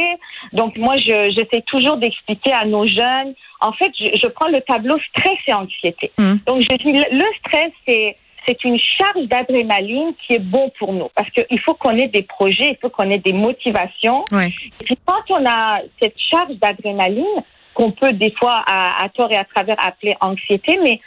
Donc 0.54 0.78
moi 0.78 0.98
je 0.98 1.34
j'essaie 1.36 1.64
toujours 1.68 1.98
d'expliquer 1.98 2.54
à 2.54 2.66
nos 2.66 2.86
jeunes. 2.86 3.34
En 3.62 3.74
fait, 3.74 3.92
je, 4.00 4.06
je 4.22 4.28
prends 4.28 4.48
le 4.48 4.62
tableau 4.62 4.98
stress 5.10 5.38
et 5.48 5.54
anxiété. 5.54 6.12
Mmh. 6.18 6.36
Donc 6.46 6.62
je 6.62 6.76
dis 6.78 6.92
le 6.94 7.26
stress 7.40 7.72
c'est 7.88 8.16
c'est 8.48 8.64
une 8.64 8.80
charge 8.80 9.28
d'adrénaline 9.28 10.14
qui 10.26 10.34
est 10.34 10.40
bon 10.40 10.72
pour 10.80 10.94
nous 10.94 11.10
parce 11.14 11.30
qu'il 11.32 11.60
faut 11.60 11.74
qu'on 11.76 11.96
ait 11.98 12.08
des 12.08 12.24
projets, 12.24 12.72
il 12.72 12.78
faut 12.82 12.90
qu'on 12.90 13.10
ait 13.12 13.20
des 13.20 13.34
motivations. 13.34 14.24
Ouais. 14.32 14.52
Et 14.80 14.86
puis 14.86 14.98
quand 15.06 15.22
on 15.30 15.46
a 15.46 15.82
cette 16.02 16.18
charge 16.18 16.56
d'adrénaline 16.56 17.26
qu'on 17.74 17.92
peut 17.92 18.14
des 18.14 18.34
fois 18.40 18.64
à, 18.66 19.04
à 19.04 19.10
tort 19.10 19.32
et 19.32 19.38
à 19.38 19.44
travers 19.44 19.76
appeler 19.86 20.16
anxiété, 20.22 20.80
mais 20.82 21.00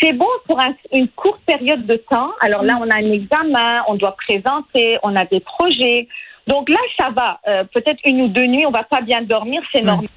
c'est 0.00 0.12
bon 0.12 0.28
pour 0.46 0.60
une 0.92 1.08
courte 1.08 1.40
période 1.46 1.86
de 1.86 1.96
temps. 1.96 2.30
Alors 2.40 2.62
là, 2.62 2.78
on 2.80 2.88
a 2.90 2.96
un 2.96 3.12
examen, 3.12 3.82
on 3.88 3.94
doit 3.94 4.16
présenter, 4.16 4.98
on 5.02 5.16
a 5.16 5.24
des 5.24 5.40
projets. 5.40 6.08
Donc 6.46 6.68
là, 6.68 6.78
ça 6.98 7.10
va. 7.10 7.40
Euh, 7.48 7.64
peut-être 7.64 7.98
une 8.04 8.22
ou 8.22 8.28
deux 8.28 8.46
nuits, 8.46 8.66
on 8.66 8.70
va 8.70 8.84
pas 8.84 9.00
bien 9.00 9.22
dormir, 9.22 9.62
c'est 9.72 9.82
normal. 9.82 10.08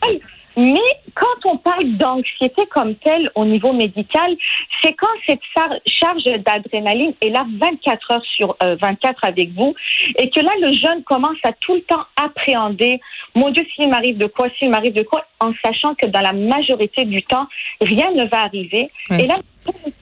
Mais 0.55 0.79
quand 1.15 1.51
on 1.51 1.57
parle 1.57 1.97
d'anxiété 1.97 2.63
comme 2.71 2.95
telle 2.95 3.31
au 3.35 3.45
niveau 3.45 3.73
médical, 3.73 4.35
c'est 4.81 4.93
quand 4.93 5.07
cette 5.25 5.41
charge 5.85 6.23
d'adrénaline 6.43 7.13
est 7.21 7.29
là 7.29 7.45
24 7.59 8.11
heures 8.11 8.25
sur 8.35 8.55
24 8.61 9.03
euh, 9.03 9.29
avec 9.29 9.51
vous 9.53 9.73
et 10.17 10.29
que 10.29 10.39
là, 10.39 10.51
le 10.61 10.73
jeune 10.73 11.03
commence 11.03 11.37
à 11.43 11.53
tout 11.53 11.75
le 11.75 11.81
temps 11.81 12.03
appréhender, 12.15 12.99
mon 13.35 13.49
Dieu, 13.49 13.63
s'il 13.75 13.89
m'arrive 13.89 14.17
de 14.17 14.27
quoi, 14.27 14.47
s'il 14.59 14.69
m'arrive 14.69 14.93
de 14.93 15.03
quoi, 15.03 15.25
en 15.39 15.53
sachant 15.65 15.95
que 15.95 16.07
dans 16.07 16.21
la 16.21 16.33
majorité 16.33 17.05
du 17.05 17.23
temps, 17.23 17.47
rien 17.81 18.11
ne 18.11 18.25
va 18.25 18.43
arriver. 18.43 18.89
Et 19.11 19.27
là, 19.27 19.39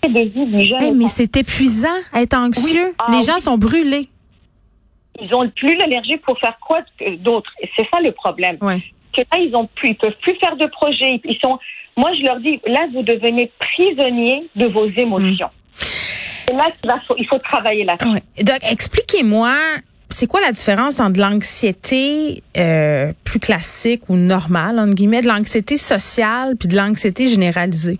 de 0.04 0.20
vie 0.20 0.46
du 0.48 0.66
jeune... 0.66 0.98
mais 0.98 1.08
c'est 1.08 1.38
épuisant, 1.38 1.88
être 2.14 2.36
anxieux. 2.36 2.94
Ah 3.00 3.12
Les 3.12 3.24
gens 3.24 3.40
sont 3.40 3.58
brûlés. 3.58 4.10
Ils 5.22 5.34
ont 5.36 5.48
plus 5.50 5.76
l'énergie 5.76 6.18
pour 6.18 6.40
faire 6.40 6.58
quoi 6.60 6.80
d'autre. 7.20 7.52
C'est 7.78 7.88
ça 7.92 8.02
le 8.02 8.12
problème. 8.12 8.58
Ouais 8.62 8.82
que 9.16 9.22
là, 9.22 9.40
ils 9.40 9.56
ont 9.56 9.68
plus, 9.68 9.90
ils 9.90 9.96
peuvent 9.96 10.18
plus 10.22 10.36
faire 10.36 10.56
de 10.56 10.66
projets. 10.68 11.20
Ils 11.24 11.38
sont, 11.44 11.60
moi, 11.98 12.12
je 12.14 12.26
leur 12.26 12.40
dis, 12.40 12.60
là, 12.66 12.88
vous 12.94 13.04
devenez 13.04 13.52
prisonnier 13.60 14.48
de 14.56 14.68
vos 14.68 14.88
émotions. 14.88 15.50
Mm. 15.50 16.52
Et 16.52 16.56
là, 16.56 16.98
il 17.18 17.28
faut 17.28 17.38
travailler 17.40 17.84
là. 17.84 17.96
Ouais. 18.02 18.24
Donc, 18.44 18.60
expliquez-moi, 18.70 19.54
c'est 20.10 20.28
quoi 20.28 20.42
la 20.42 20.52
différence 20.52 21.00
entre 21.00 21.20
l'anxiété 21.20 22.44
euh, 22.58 23.14
plus 23.24 23.40
classique 23.40 24.10
ou 24.10 24.16
normale, 24.16 24.80
entre 24.80 24.94
guillemets, 24.94 25.22
de 25.22 25.28
l'anxiété 25.28 25.78
sociale 25.78 26.56
puis 26.58 26.68
de 26.68 26.76
l'anxiété 26.76 27.28
généralisée? 27.28 28.00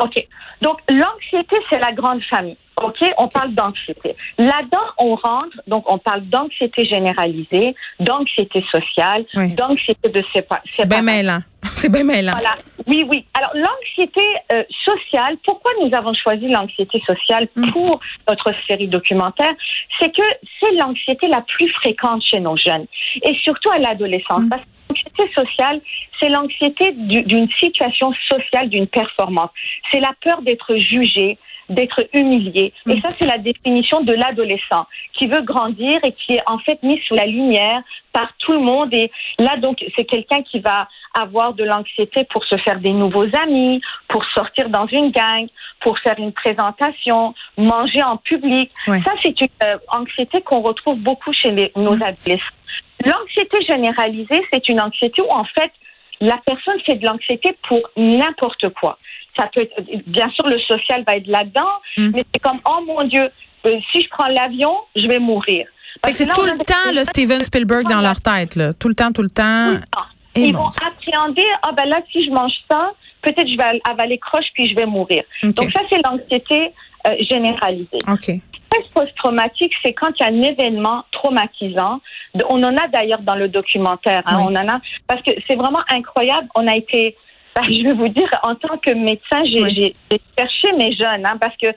OK. 0.00 0.26
Donc, 0.60 0.78
l'anxiété, 0.88 1.56
c'est 1.70 1.78
la 1.78 1.92
grande 1.92 2.22
famille. 2.30 2.56
OK? 2.80 2.96
On 3.18 3.28
parle 3.28 3.54
d'anxiété. 3.54 4.14
Là-dedans, 4.38 4.86
on 4.98 5.14
rentre, 5.14 5.56
donc 5.66 5.90
on 5.90 5.98
parle 5.98 6.22
d'anxiété 6.22 6.86
généralisée, 6.86 7.74
d'anxiété 8.00 8.64
sociale, 8.70 9.24
Oui. 9.34 9.54
d'anxiété 9.54 10.08
de 10.08 10.22
sépa- 10.34 10.60
C'est 10.70 10.88
bien 10.88 10.98
séparation. 10.98 11.02
mêlant. 11.04 11.38
C'est 11.62 11.92
bien 11.92 12.04
mêlant. 12.04 12.32
Voilà. 12.32 12.56
Oui, 12.86 13.04
oui. 13.08 13.24
Alors, 13.34 13.50
l'anxiété 13.54 14.22
euh, 14.52 14.64
sociale, 14.84 15.36
pourquoi 15.44 15.70
nous 15.82 15.94
avons 15.94 16.12
choisi 16.14 16.48
l'anxiété 16.48 17.00
sociale 17.06 17.46
pour 17.72 18.00
notre 18.28 18.52
série 18.68 18.88
documentaire? 18.88 19.52
C'est 20.00 20.10
que 20.14 20.22
c'est 20.60 20.72
l'anxiété 20.74 21.28
la 21.28 21.42
plus 21.42 21.68
fréquente 21.74 22.22
chez 22.28 22.40
nos 22.40 22.56
jeunes 22.56 22.86
et 23.22 23.34
surtout 23.44 23.70
à 23.70 23.78
l'adolescence. 23.78 24.42
Parce 24.50 24.62
que 24.62 24.68
l'anxiété 24.88 25.32
sociale, 25.34 25.80
c'est 26.20 26.28
l'anxiété 26.30 26.92
du- 26.92 27.22
d'une 27.22 27.48
situation 27.60 28.12
sociale, 28.28 28.68
d'une 28.68 28.86
performance. 28.88 29.50
C'est 29.92 30.00
la 30.00 30.12
peur 30.20 30.42
d'être 30.42 30.76
jugé, 30.76 31.38
d'être 31.74 32.00
humilié. 32.12 32.72
Et 32.88 33.00
ça, 33.00 33.08
c'est 33.18 33.26
la 33.26 33.38
définition 33.38 34.00
de 34.02 34.12
l'adolescent 34.12 34.86
qui 35.14 35.26
veut 35.26 35.42
grandir 35.42 35.98
et 36.04 36.12
qui 36.12 36.34
est 36.34 36.42
en 36.46 36.58
fait 36.58 36.82
mis 36.82 37.00
sous 37.06 37.14
la 37.14 37.26
lumière 37.26 37.80
par 38.12 38.28
tout 38.38 38.52
le 38.52 38.60
monde. 38.60 38.92
Et 38.94 39.10
là, 39.38 39.56
donc, 39.56 39.84
c'est 39.96 40.04
quelqu'un 40.04 40.42
qui 40.42 40.60
va 40.60 40.88
avoir 41.14 41.52
de 41.54 41.64
l'anxiété 41.64 42.24
pour 42.24 42.44
se 42.44 42.56
faire 42.58 42.78
des 42.80 42.92
nouveaux 42.92 43.28
amis, 43.44 43.80
pour 44.08 44.24
sortir 44.34 44.68
dans 44.68 44.86
une 44.86 45.10
gang, 45.10 45.46
pour 45.80 45.98
faire 45.98 46.14
une 46.18 46.32
présentation, 46.32 47.34
manger 47.56 48.02
en 48.02 48.16
public. 48.16 48.70
Ouais. 48.86 49.00
Ça, 49.00 49.12
c'est 49.22 49.38
une 49.40 49.48
euh, 49.64 49.76
anxiété 49.88 50.40
qu'on 50.42 50.60
retrouve 50.60 50.98
beaucoup 50.98 51.32
chez 51.32 51.50
les- 51.50 51.72
nos 51.76 51.94
adolescents. 51.94 52.56
L'anxiété 53.04 53.58
généralisée, 53.68 54.42
c'est 54.52 54.68
une 54.68 54.80
anxiété 54.80 55.20
où, 55.22 55.30
en 55.30 55.44
fait, 55.44 55.72
la 56.20 56.38
personne 56.46 56.78
fait 56.86 56.96
de 56.96 57.06
l'anxiété 57.06 57.56
pour 57.68 57.80
n'importe 57.96 58.68
quoi. 58.80 58.98
Ça 59.36 59.48
peut 59.54 59.62
être, 59.62 59.74
bien 60.06 60.28
sûr, 60.30 60.46
le 60.46 60.58
social 60.60 61.04
va 61.06 61.16
être 61.16 61.26
là-dedans, 61.26 61.70
Mm. 61.96 62.10
mais 62.14 62.24
c'est 62.32 62.40
comme, 62.40 62.60
oh 62.68 62.80
mon 62.86 63.04
Dieu, 63.04 63.30
euh, 63.66 63.78
si 63.92 64.02
je 64.02 64.08
prends 64.08 64.28
l'avion, 64.28 64.74
je 64.96 65.06
vais 65.06 65.18
mourir. 65.18 65.66
C'est 66.12 66.26
tout 66.26 66.44
le 66.46 66.56
temps 66.64 66.90
le 66.92 67.04
Steven 67.04 67.42
Spielberg 67.42 67.88
dans 67.88 68.00
leur 68.00 68.20
tête, 68.20 68.56
là. 68.56 68.72
Tout 68.72 68.88
le 68.88 68.94
temps, 68.94 69.12
tout 69.12 69.22
le 69.22 69.30
temps. 69.30 69.66
Tout 69.68 69.72
le 69.74 69.80
temps. 69.80 70.06
Et 70.34 70.40
Ils 70.46 70.54
vont 70.54 70.68
Dieu. 70.68 70.80
appréhender, 70.86 71.44
ah 71.62 71.72
ben 71.76 71.84
là, 71.86 72.00
si 72.10 72.24
je 72.24 72.30
mange 72.30 72.52
ça, 72.70 72.92
peut-être 73.20 73.46
je 73.46 73.56
vais 73.56 73.80
avaler 73.88 74.18
croche 74.18 74.46
puis 74.54 74.68
je 74.70 74.74
vais 74.74 74.86
mourir. 74.86 75.22
Donc 75.42 75.70
ça, 75.72 75.80
c'est 75.90 76.00
l'anxiété 76.04 76.72
euh, 77.06 77.14
généralisée. 77.28 77.98
OK. 78.08 78.22
stress 78.24 78.86
post-traumatique, 78.94 79.72
c'est 79.84 79.92
quand 79.92 80.08
il 80.18 80.22
y 80.22 80.24
a 80.26 80.32
un 80.32 80.42
événement 80.42 81.04
traumatisant. 81.12 82.00
On 82.48 82.62
en 82.62 82.74
a 82.78 82.88
d'ailleurs 82.88 83.20
dans 83.20 83.34
le 83.34 83.48
documentaire. 83.48 84.22
hein, 84.26 84.38
Oui. 84.38 84.44
On 84.48 84.56
en 84.56 84.68
a 84.68 84.80
parce 85.06 85.20
que 85.22 85.30
c'est 85.46 85.56
vraiment 85.56 85.82
incroyable. 85.90 86.48
On 86.54 86.66
a 86.66 86.74
été, 86.76 87.14
ben, 87.56 87.62
je 87.64 87.82
vais 87.84 87.92
vous 87.94 88.08
dire, 88.08 88.28
en 88.42 88.54
tant 88.54 88.78
que 88.78 88.94
médecin, 88.94 89.42
j'ai 89.44 89.62
Oui. 89.62 89.92
cherché 90.38 90.72
mes 90.76 90.94
jeunes, 90.96 91.24
hein, 91.26 91.36
parce 91.40 91.54
que 91.62 91.68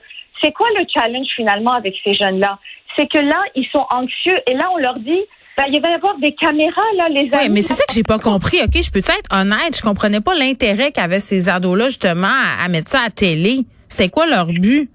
c'est 0.42 0.52
quoi 0.52 0.68
le 0.78 0.84
challenge 0.92 1.26
finalement 1.34 1.72
avec 1.72 1.94
ces 2.04 2.14
jeunes-là? 2.14 2.58
C'est 2.96 3.06
que 3.10 3.18
là, 3.18 3.42
ils 3.54 3.66
sont 3.74 3.86
anxieux 3.92 4.38
et 4.46 4.54
là, 4.54 4.68
on 4.72 4.78
leur 4.78 4.98
dit. 4.98 5.20
ben, 5.58 5.64
il 5.72 5.80
va 5.80 5.88
y 5.90 5.94
avoir 5.94 6.18
des 6.18 6.34
caméras, 6.34 6.82
là, 6.98 7.08
les 7.08 7.22
Oui, 7.32 7.34
amis. 7.34 7.48
mais 7.48 7.62
c'est 7.62 7.72
ça 7.74 7.84
que 7.88 7.94
j'ai 7.94 8.02
pas 8.02 8.18
compris. 8.18 8.58
OK, 8.62 8.72
je 8.82 8.90
peux 8.90 8.98
être 8.98 9.32
honnête, 9.32 9.74
je 9.74 9.80
comprenais 9.82 10.20
pas 10.20 10.34
l'intérêt 10.34 10.92
qu'avaient 10.92 11.18
ces 11.20 11.48
ados-là, 11.48 11.86
justement, 11.86 12.26
à, 12.28 12.64
à 12.64 12.68
mettre 12.68 12.88
ça 12.90 13.00
à 13.06 13.10
télé. 13.10 13.60
C'était 13.88 14.10
quoi 14.10 14.26
leur 14.26 14.46
but? 14.46 14.90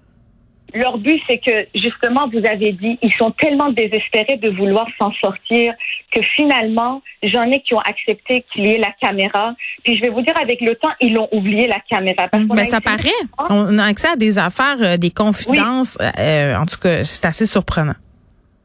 Leur 0.74 0.98
but, 0.98 1.22
c'est 1.28 1.38
que, 1.38 1.68
justement, 1.76 2.30
vous 2.32 2.46
avez 2.46 2.72
dit, 2.74 2.98
ils 3.02 3.14
sont 3.14 3.32
tellement 3.32 3.72
désespérés 3.72 4.38
de 4.38 4.50
vouloir 4.50 4.88
s'en 5.00 5.12
sortir 5.14 5.74
que 6.14 6.22
finalement, 6.36 7.02
j'en 7.24 7.44
ai 7.44 7.62
qui 7.62 7.74
ont 7.74 7.80
accepté 7.80 8.46
qu'il 8.52 8.66
y 8.66 8.72
ait 8.72 8.78
la 8.78 8.92
caméra. 9.02 9.54
Puis 9.84 9.98
je 9.98 10.02
vais 10.02 10.10
vous 10.10 10.22
dire, 10.22 10.34
avec 10.42 10.62
le 10.62 10.76
temps, 10.76 10.92
ils 11.00 11.14
l'ont 11.14 11.30
oublié, 11.32 11.68
la 11.68 11.80
caméra. 11.90 12.28
Parce 12.28 12.44
Mais 12.44 12.62
a 12.62 12.66
ça 12.66 12.82
paraît. 12.82 13.10
On 13.50 13.78
a 13.78 13.86
accès 13.86 14.10
à 14.10 14.16
des 14.16 14.38
affaires, 14.38 14.78
euh, 14.82 14.98
des 14.98 15.12
confidences. 15.12 15.98
euh, 16.20 16.56
en 16.56 16.66
tout 16.66 16.80
cas, 16.80 17.04
c'est 17.04 17.26
assez 17.26 17.46
surprenant. 17.46 17.96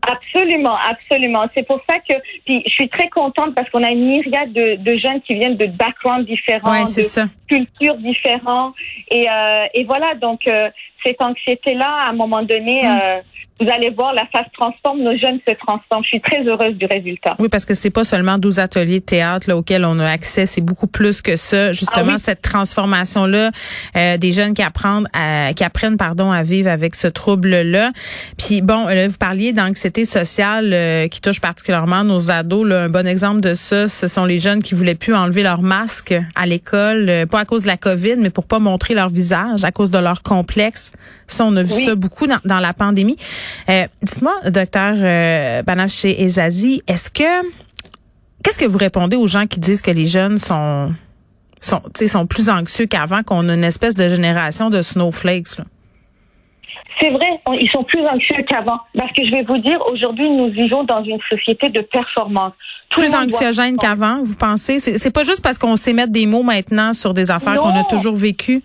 Absolument, 0.06 0.76
absolument. 0.88 1.44
C'est 1.56 1.66
pour 1.66 1.80
ça 1.88 1.96
que, 1.98 2.14
puis 2.44 2.62
je 2.66 2.70
suis 2.70 2.88
très 2.88 3.08
contente 3.08 3.54
parce 3.54 3.68
qu'on 3.70 3.82
a 3.82 3.90
une 3.90 4.06
myriade 4.08 4.52
de, 4.52 4.76
de 4.76 4.96
jeunes 4.96 5.20
qui 5.22 5.34
viennent 5.34 5.56
de 5.56 5.66
backgrounds 5.66 6.26
différents, 6.26 6.70
Ouais, 6.70 6.82
de 6.84 7.02
ça. 7.02 7.24
cultures 7.48 7.96
différentes. 7.96 8.74
Et, 9.10 9.28
euh, 9.28 9.66
et 9.74 9.84
voilà, 9.84 10.14
donc 10.14 10.40
euh, 10.48 10.70
cette 11.04 11.20
anxiété-là, 11.22 11.88
à 12.06 12.08
un 12.10 12.12
moment 12.12 12.42
donné, 12.42 12.82
Mm. 12.82 12.98
euh, 13.02 13.20
vous 13.60 13.66
allez 13.72 13.90
voir, 13.90 14.12
la 14.12 14.26
face 14.32 14.46
transforme, 14.52 15.00
nos 15.02 15.16
jeunes 15.16 15.38
se 15.48 15.54
transforment. 15.54 16.02
Je 16.04 16.08
suis 16.08 16.20
très 16.20 16.44
heureuse 16.44 16.74
du 16.76 16.84
résultat. 16.86 17.36
Oui, 17.38 17.48
parce 17.48 17.64
que 17.64 17.72
c'est 17.74 17.90
pas 17.90 18.04
seulement 18.04 18.36
12 18.38 18.58
ateliers 18.58 19.00
de 19.00 19.04
théâtre 19.04 19.48
là, 19.48 19.56
auxquels 19.56 19.84
on 19.84 19.98
a 19.98 20.06
accès, 20.10 20.44
c'est 20.46 20.60
beaucoup 20.60 20.86
plus 20.86 21.22
que 21.22 21.36
ça. 21.36 21.72
Justement, 21.72 22.04
Ah 22.10 22.12
oui. 22.16 22.18
cette 22.18 22.42
transformation-là, 22.42 23.50
euh, 23.96 24.16
des 24.18 24.32
jeunes 24.32 24.52
qui 24.54 24.62
apprennent, 24.62 25.08
à, 25.14 25.54
qui 25.54 25.64
apprennent 25.64 25.96
pardon, 25.96 26.30
à 26.30 26.42
vivre 26.42 26.68
avec 26.70 26.94
ce 26.94 27.06
trouble-là. 27.06 27.92
Puis 28.38 28.60
bon, 28.62 28.86
là, 28.86 29.08
vous 29.08 29.16
parliez 29.18 29.52
d'anxiété 29.52 30.04
sociale 30.04 30.70
euh, 30.72 31.08
qui 31.08 31.20
touche 31.20 31.40
particulièrement 31.40 32.04
nos 32.04 32.30
ados. 32.30 32.66
Là. 32.66 32.84
Un 32.84 32.88
bon 32.90 33.06
exemple 33.06 33.40
de 33.40 33.54
ça, 33.54 33.88
ce 33.88 34.06
sont 34.06 34.26
les 34.26 34.38
jeunes 34.38 34.62
qui 34.62 34.74
voulaient 34.74 34.94
plus 34.94 35.14
enlever 35.14 35.42
leur 35.42 35.62
masque 35.62 36.14
à 36.34 36.46
l'école, 36.46 37.08
euh, 37.08 37.26
pas 37.26 37.40
à 37.40 37.44
cause 37.46 37.62
de 37.62 37.68
la 37.68 37.76
COVID, 37.78 38.16
mais 38.18 38.30
pour 38.30 38.46
pas 38.46 38.58
montrer 38.58 38.94
leur 38.94 39.08
visage, 39.08 39.64
à 39.64 39.72
cause 39.72 39.90
de 39.90 39.98
leur 39.98 40.22
complexe. 40.22 40.92
Ça, 41.28 41.44
on 41.44 41.56
a 41.56 41.62
vu 41.64 41.72
Oui. 41.74 41.84
ça 41.84 41.94
beaucoup 41.96 42.26
dans, 42.28 42.38
dans 42.44 42.60
la 42.60 42.72
pandémie. 42.72 43.16
Euh, 43.68 43.86
Dites-moi, 44.02 44.34
docteur 44.50 44.94
euh, 44.96 45.62
Banaf 45.62 45.90
chez 45.92 46.22
Ezazi, 46.22 46.82
est-ce 46.86 47.10
que 47.10 47.46
qu'est-ce 48.42 48.58
que 48.58 48.64
vous 48.64 48.78
répondez 48.78 49.16
aux 49.16 49.26
gens 49.26 49.46
qui 49.46 49.60
disent 49.60 49.82
que 49.82 49.90
les 49.90 50.06
jeunes 50.06 50.38
sont 50.38 50.92
sont, 51.60 51.82
sont 52.06 52.26
plus 52.26 52.48
anxieux 52.48 52.86
qu'avant, 52.86 53.22
qu'on 53.22 53.48
a 53.48 53.54
une 53.54 53.64
espèce 53.64 53.94
de 53.94 54.08
génération 54.08 54.70
de 54.70 54.82
snowflakes? 54.82 55.58
Là? 55.58 55.64
C'est 57.00 57.10
vrai, 57.10 57.26
on- 57.46 57.52
ils 57.54 57.68
sont 57.70 57.84
plus 57.84 58.00
anxieux 58.06 58.42
qu'avant. 58.48 58.78
Parce 58.96 59.12
que 59.12 59.24
je 59.26 59.30
vais 59.30 59.42
vous 59.42 59.58
dire, 59.58 59.78
aujourd'hui, 59.92 60.28
nous 60.30 60.50
vivons 60.50 60.84
dans 60.84 61.02
une 61.04 61.18
société 61.30 61.68
de 61.68 61.80
performance. 61.82 62.52
Tout 62.88 63.00
Plus 63.00 63.14
anxiogène 63.14 63.76
qu'avant, 63.76 64.22
vous 64.22 64.36
pensez? 64.36 64.78
C'est 64.78 65.10
pas 65.10 65.24
juste 65.24 65.42
parce 65.42 65.58
qu'on 65.58 65.76
sait 65.76 65.92
mettre 65.92 66.12
des 66.12 66.24
mots 66.26 66.42
maintenant 66.44 66.92
sur 66.92 67.12
des 67.14 67.30
affaires 67.30 67.56
qu'on 67.58 67.74
a 67.78 67.84
toujours 67.84 68.14
vécues? 68.14 68.62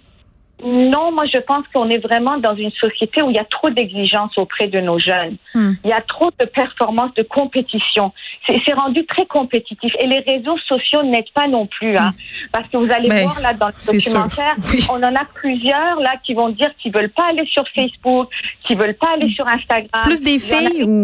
Non, 0.64 1.12
moi 1.12 1.26
je 1.34 1.40
pense 1.40 1.66
qu'on 1.74 1.90
est 1.90 1.98
vraiment 1.98 2.38
dans 2.38 2.56
une 2.56 2.72
société 2.72 3.22
où 3.22 3.30
il 3.30 3.36
y 3.36 3.40
a 3.40 3.46
trop 3.46 3.70
d'exigences 3.70 4.38
auprès 4.38 4.68
de 4.68 4.80
nos 4.80 5.00
jeunes. 5.00 5.38
Hmm. 5.54 5.74
Il 5.84 5.90
y 5.90 5.94
a 5.94 6.02
trop 6.02 6.30
de 6.40 6.46
performances, 6.46 7.14
de 7.16 7.24
compétition. 7.24 8.14
C'est 8.48 8.74
rendu 8.74 9.06
très 9.06 9.26
compétitif. 9.26 9.94
Et 10.00 10.08
les 10.08 10.20
réseaux 10.20 10.58
sociaux 10.68 11.04
n'aident 11.04 11.32
pas 11.34 11.48
non 11.48 11.68
plus. 11.68 11.96
Hein, 11.98 12.12
Parce 12.52 12.68
que 12.70 12.78
vous 12.78 12.92
allez 12.92 13.10
voir 13.24 13.40
là 13.42 13.54
dans 13.54 13.68
le 13.68 13.94
documentaire, 13.94 14.56
Oui. 14.74 14.86
on 14.92 14.98
en 15.04 15.16
a 15.16 15.26
plusieurs 15.34 16.00
là 16.00 16.16
qui 16.26 16.34
vont 16.34 16.50
dire 16.50 16.70
qu'ils 16.82 16.94
veulent 16.94 17.10
pas 17.10 17.28
aller 17.30 17.46
sur 17.48 17.64
Facebook, 17.76 18.28
qu'ils 18.64 18.78
veulent 18.78 18.96
pas 18.96 19.14
aller 19.16 19.32
sur 19.34 19.48
Instagram. 19.48 20.04
Plus 20.04 20.22
des 20.22 20.40
filles 20.40 20.84
ou... 20.84 21.04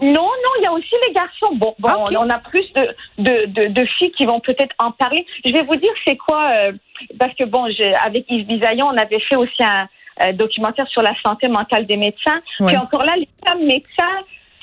non, 0.00 0.22
non, 0.22 0.50
il 0.58 0.62
y 0.64 0.66
a 0.66 0.72
aussi 0.72 0.94
les 1.06 1.12
garçons. 1.12 1.54
Bon, 1.54 1.74
bon, 1.78 1.88
Ah, 1.88 2.04
on 2.18 2.28
a 2.28 2.38
plus 2.38 2.72
de, 2.72 2.94
de, 3.18 3.46
de, 3.46 3.66
de 3.68 3.84
filles 3.98 4.12
qui 4.12 4.26
vont 4.26 4.40
peut-être 4.40 4.74
en 4.78 4.90
parler. 4.90 5.24
Je 5.44 5.52
vais 5.52 5.62
vous 5.62 5.76
dire 5.76 5.92
c'est 6.06 6.16
quoi, 6.16 6.50
euh, 6.50 6.72
parce 7.18 7.34
que 7.34 7.44
bon, 7.44 7.66
avec 8.02 8.24
Yves 8.28 8.46
Bisaillon, 8.46 8.86
on 8.86 8.96
avait 8.96 9.20
fait 9.20 9.36
aussi 9.36 9.62
un 9.62 9.88
euh, 10.22 10.32
documentaire 10.32 10.88
sur 10.88 11.02
la 11.02 11.14
santé 11.24 11.48
mentale 11.48 11.86
des 11.86 11.96
médecins. 11.96 12.40
Ouais. 12.60 12.68
Puis 12.68 12.76
encore 12.76 13.04
là, 13.04 13.14
les 13.16 13.28
femmes 13.46 13.64
médecins 13.64 14.18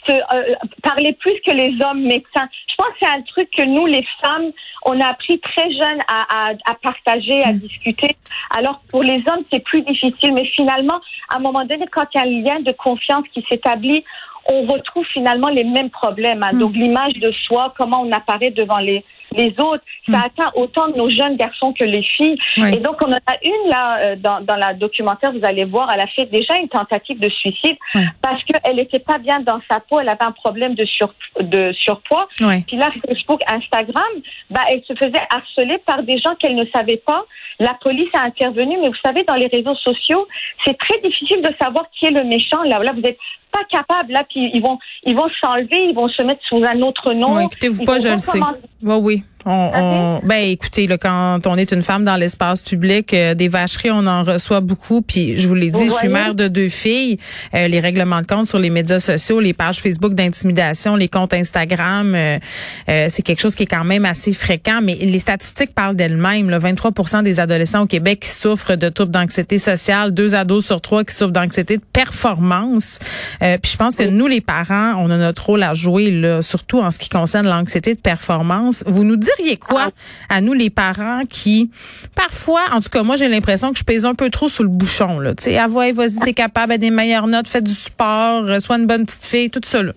se, 0.07 0.11
euh, 0.13 0.55
parlaient 0.83 1.13
plus 1.19 1.39
que 1.45 1.51
les 1.51 1.71
hommes 1.83 2.01
médecins. 2.03 2.47
Je 2.69 2.75
pense 2.77 2.87
que 2.89 2.97
c'est 3.01 3.07
un 3.13 3.21
truc 3.21 3.49
que 3.55 3.63
nous, 3.63 3.85
les 3.85 4.05
femmes, 4.23 4.51
on 4.85 4.99
a 4.99 5.07
appris 5.07 5.39
très 5.39 5.71
jeunes 5.71 6.01
à, 6.07 6.49
à, 6.49 6.51
à 6.65 6.73
partager, 6.81 7.39
Mm. 7.39 7.49
à 7.49 7.53
discuter. 7.53 8.15
Alors 8.57 8.81
pour 8.89 9.03
les 9.03 9.23
hommes, 9.29 9.43
c'est 9.51 9.63
plus 9.63 9.81
difficile. 9.83 10.33
Mais 10.33 10.45
finalement, 10.55 10.99
à 11.29 11.37
un 11.37 11.39
moment 11.39 11.65
donné, 11.65 11.85
quand 11.91 12.05
il 12.13 12.17
y 12.17 12.21
a 12.21 12.25
un 12.27 12.41
lien 12.55 12.59
de 12.61 12.71
confiance 12.71 13.25
qui 13.33 13.45
s'établit, 13.49 14.03
on 14.51 14.63
retrouve 14.63 15.05
finalement 15.13 15.49
les 15.49 15.63
mêmes 15.63 15.89
problèmes. 15.91 16.41
hein. 16.43 16.51
Mm. 16.53 16.59
Donc 16.59 16.73
l'image 16.73 17.13
de 17.13 17.31
soi, 17.45 17.73
comment 17.77 18.01
on 18.01 18.11
apparaît 18.11 18.51
devant 18.51 18.79
les 18.79 19.03
les 19.35 19.53
autres, 19.59 19.83
ça 20.09 20.17
Mm. 20.17 20.23
atteint 20.25 20.51
autant 20.55 20.87
nos 20.89 21.09
jeunes 21.09 21.37
garçons 21.37 21.73
que 21.73 21.83
les 21.83 22.03
filles. 22.03 22.37
Oui. 22.57 22.75
Et 22.75 22.79
donc 22.79 22.97
on 23.05 23.11
en 23.11 23.17
a 23.17 23.37
une 23.43 23.69
là 23.69 23.97
euh, 23.99 24.15
dans, 24.17 24.41
dans 24.41 24.55
la 24.55 24.73
documentaire, 24.73 25.31
vous 25.31 25.45
allez 25.45 25.65
voir, 25.65 25.89
elle 25.93 26.01
a 26.01 26.07
fait 26.07 26.25
déjà 26.25 26.57
une 26.57 26.69
tentative 26.69 27.19
de 27.19 27.29
suicide 27.29 27.77
parce 28.21 28.43
qu'elle 28.43 28.75
n'était 28.75 28.99
pas 28.99 29.17
bien 29.17 29.39
dans 29.39 29.61
sa 29.69 29.79
peau, 29.79 29.99
elle 29.99 30.09
avait 30.09 30.25
un 30.25 30.31
problème 30.31 30.75
de, 30.75 30.85
sur, 30.85 31.13
de 31.39 31.71
surpoids. 31.73 32.27
Puis 32.67 32.77
là, 32.77 32.89
Facebook, 33.07 33.41
Instagram, 33.47 34.03
bah, 34.49 34.61
elle 34.69 34.83
se 34.83 34.93
faisait 34.95 35.21
harceler 35.29 35.77
par 35.85 36.03
des 36.03 36.17
gens 36.19 36.35
qu'elle 36.35 36.55
ne 36.55 36.65
savait 36.75 37.01
pas. 37.05 37.25
La 37.59 37.75
police 37.81 38.09
a 38.13 38.21
intervenu, 38.23 38.77
mais 38.81 38.89
vous 38.89 39.01
savez, 39.05 39.23
dans 39.23 39.35
les 39.35 39.47
réseaux 39.47 39.75
sociaux, 39.75 40.27
c'est 40.65 40.77
très 40.77 40.99
difficile 41.01 41.41
de 41.41 41.53
savoir 41.61 41.85
qui 41.97 42.05
est 42.05 42.11
le 42.11 42.23
méchant. 42.23 42.63
Là, 42.63 42.79
là 42.79 42.91
vous 42.93 43.01
n'êtes 43.01 43.19
pas 43.51 43.63
capable. 43.69 44.13
Là, 44.13 44.23
puis 44.29 44.51
ils 44.53 44.61
vont, 44.61 44.77
ils 45.03 45.15
vont 45.15 45.29
s'enlever, 45.41 45.89
ils 45.89 45.95
vont 45.95 46.07
se 46.09 46.23
mettre 46.23 46.41
sous 46.47 46.63
un 46.63 46.81
autre 46.81 47.13
nom. 47.13 47.39
Écoutez-vous 47.39 47.83
pas, 47.83 47.99
je 47.99 48.09
le 48.09 48.17
sais. 48.17 48.39
recommencer. 48.39 48.59
Oui, 49.01 49.23
On, 49.45 49.71
on, 49.73 50.27
ben 50.27 50.49
écoutez, 50.49 50.87
là, 50.87 50.97
quand 50.97 51.39
on 51.45 51.57
est 51.57 51.71
une 51.71 51.81
femme 51.81 52.03
dans 52.03 52.15
l'espace 52.15 52.61
public, 52.61 53.13
euh, 53.13 53.33
des 53.33 53.47
vacheries, 53.47 53.91
on 53.91 54.05
en 54.05 54.23
reçoit 54.23 54.61
beaucoup. 54.61 55.01
Puis 55.01 55.37
je 55.37 55.47
vous 55.47 55.55
l'ai 55.55 55.71
dit, 55.71 55.87
je 55.87 55.93
suis 55.93 56.07
mère 56.07 56.35
de 56.35 56.47
deux 56.47 56.69
filles. 56.69 57.17
Euh, 57.55 57.67
les 57.67 57.79
règlements 57.79 58.21
de 58.21 58.27
compte 58.27 58.47
sur 58.47 58.59
les 58.59 58.69
médias 58.69 58.99
sociaux, 58.99 59.39
les 59.39 59.53
pages 59.53 59.79
Facebook 59.79 60.13
d'intimidation, 60.13 60.95
les 60.95 61.07
comptes 61.07 61.33
Instagram, 61.33 62.13
euh, 62.15 62.37
c'est 62.85 63.21
quelque 63.21 63.39
chose 63.41 63.55
qui 63.55 63.63
est 63.63 63.67
quand 63.67 63.83
même 63.83 64.05
assez 64.05 64.33
fréquent. 64.33 64.81
Mais 64.81 64.95
les 64.95 65.19
statistiques 65.19 65.73
parlent 65.73 65.95
d'elles-mêmes. 65.95 66.49
23% 66.51 67.23
des 67.23 67.39
adolescents 67.39 67.81
au 67.81 67.87
Québec 67.87 68.19
qui 68.21 68.29
souffrent 68.29 68.75
de 68.75 68.89
troubles 68.89 69.11
d'anxiété 69.11 69.57
sociale, 69.57 70.11
deux 70.11 70.35
ados 70.35 70.65
sur 70.65 70.81
trois 70.81 71.03
qui 71.03 71.15
souffrent 71.15 71.31
d'anxiété 71.31 71.77
de 71.77 71.83
performance. 71.93 72.99
puis 73.39 73.71
je 73.71 73.77
pense 73.77 73.95
que 73.95 74.03
nous, 74.03 74.27
les 74.27 74.41
parents, 74.41 74.93
on 74.97 75.09
a 75.09 75.17
notre 75.17 75.45
rôle 75.45 75.63
à 75.63 75.73
jouer, 75.73 76.11
là, 76.11 76.41
surtout 76.41 76.79
en 76.79 76.91
ce 76.91 76.99
qui 76.99 77.09
concerne 77.09 77.47
l'anxiété 77.47 77.95
de 77.95 77.99
performance. 77.99 78.83
Vous 78.85 79.03
nous 79.03 79.15
diriez 79.37 79.57
quoi 79.57 79.89
ah. 79.89 80.35
à 80.35 80.41
nous 80.41 80.53
les 80.53 80.69
parents 80.69 81.21
qui 81.29 81.71
parfois, 82.15 82.61
en 82.73 82.81
tout 82.81 82.89
cas 82.89 83.03
moi 83.03 83.15
j'ai 83.15 83.27
l'impression 83.27 83.71
que 83.71 83.79
je 83.79 83.83
pèse 83.83 84.05
un 84.05 84.15
peu 84.15 84.29
trop 84.29 84.47
sous 84.47 84.63
le 84.63 84.69
bouchon 84.69 85.19
là. 85.19 85.35
Tu 85.35 85.43
sais, 85.43 85.57
ah 85.57 85.67
vas-y 85.67 86.19
t'es 86.19 86.33
capable, 86.33 86.73
à 86.73 86.77
des 86.77 86.91
meilleures 86.91 87.27
notes, 87.27 87.47
fais 87.47 87.61
du 87.61 87.71
sport, 87.71 88.43
euh, 88.43 88.59
sois 88.59 88.77
une 88.77 88.87
bonne 88.87 89.05
petite 89.05 89.23
fille, 89.23 89.49
tout 89.49 89.61
ça 89.63 89.83
là. 89.83 89.93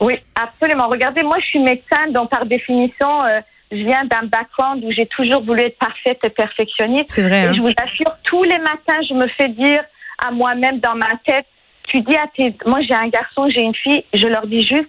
Oui, 0.00 0.14
absolument. 0.34 0.88
Regardez, 0.88 1.22
moi 1.22 1.36
je 1.40 1.46
suis 1.46 1.58
médecin, 1.58 2.08
donc 2.10 2.30
par 2.30 2.46
définition. 2.46 3.24
Euh, 3.24 3.40
je 3.70 3.76
viens 3.76 4.04
d'un 4.06 4.26
background 4.26 4.82
où 4.84 4.90
j'ai 4.92 5.06
toujours 5.06 5.42
voulu 5.42 5.60
être 5.60 5.78
parfaite 5.78 6.18
et 6.24 6.30
perfectionniste. 6.30 7.10
C'est 7.10 7.22
vrai. 7.22 7.42
Et 7.42 7.46
hein? 7.48 7.52
je 7.54 7.60
vous 7.60 7.72
assure, 7.76 8.16
tous 8.24 8.42
les 8.44 8.58
matins, 8.58 9.00
je 9.08 9.14
me 9.14 9.28
fais 9.36 9.48
dire 9.48 9.82
à 10.24 10.30
moi-même 10.30 10.80
dans 10.80 10.94
ma 10.94 11.16
tête, 11.26 11.46
tu 11.88 12.00
dis 12.00 12.16
à 12.16 12.26
tes, 12.36 12.54
moi 12.66 12.80
j'ai 12.82 12.94
un 12.94 13.08
garçon, 13.08 13.48
j'ai 13.50 13.62
une 13.62 13.74
fille, 13.74 14.04
je 14.12 14.26
leur 14.26 14.46
dis 14.46 14.60
juste, 14.60 14.88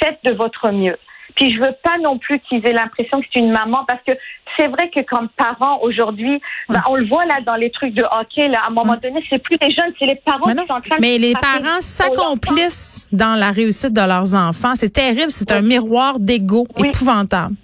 faites 0.00 0.18
de 0.24 0.32
votre 0.32 0.70
mieux. 0.70 0.96
Puis 1.40 1.54
je 1.54 1.58
veux 1.58 1.74
pas 1.82 1.96
non 2.02 2.18
plus 2.18 2.38
qu'ils 2.40 2.64
aient 2.66 2.74
l'impression 2.74 3.18
que 3.18 3.26
c'est 3.32 3.40
une 3.40 3.50
maman 3.50 3.86
parce 3.88 4.02
que 4.06 4.12
c'est 4.58 4.66
vrai 4.66 4.90
que 4.94 5.00
comme 5.00 5.30
parents 5.30 5.78
aujourd'hui, 5.80 6.38
ben, 6.68 6.82
on 6.86 6.96
le 6.96 7.06
voit 7.06 7.24
là 7.24 7.40
dans 7.46 7.54
les 7.54 7.70
trucs 7.70 7.94
de 7.94 8.02
hockey 8.02 8.46
là, 8.48 8.60
à 8.64 8.68
un 8.68 8.74
moment 8.74 8.96
donné, 9.02 9.24
c'est 9.30 9.38
plus 9.38 9.56
les 9.58 9.74
jeunes, 9.74 9.90
c'est 9.98 10.04
les 10.04 10.16
parents 10.16 10.50
qui 10.50 10.66
sont 10.66 10.74
en 10.74 10.82
train 10.82 10.96
Mais 11.00 11.16
les 11.16 11.32
parents 11.32 11.80
s'accomplissent 11.80 13.08
dans 13.10 13.38
la 13.38 13.52
réussite 13.52 13.94
de 13.94 14.02
leurs 14.02 14.34
enfants. 14.34 14.74
C'est 14.74 14.92
terrible, 14.92 15.30
c'est 15.30 15.50
un 15.50 15.62
miroir 15.62 16.20
d'ego 16.20 16.66
épouvantable. 16.76 17.54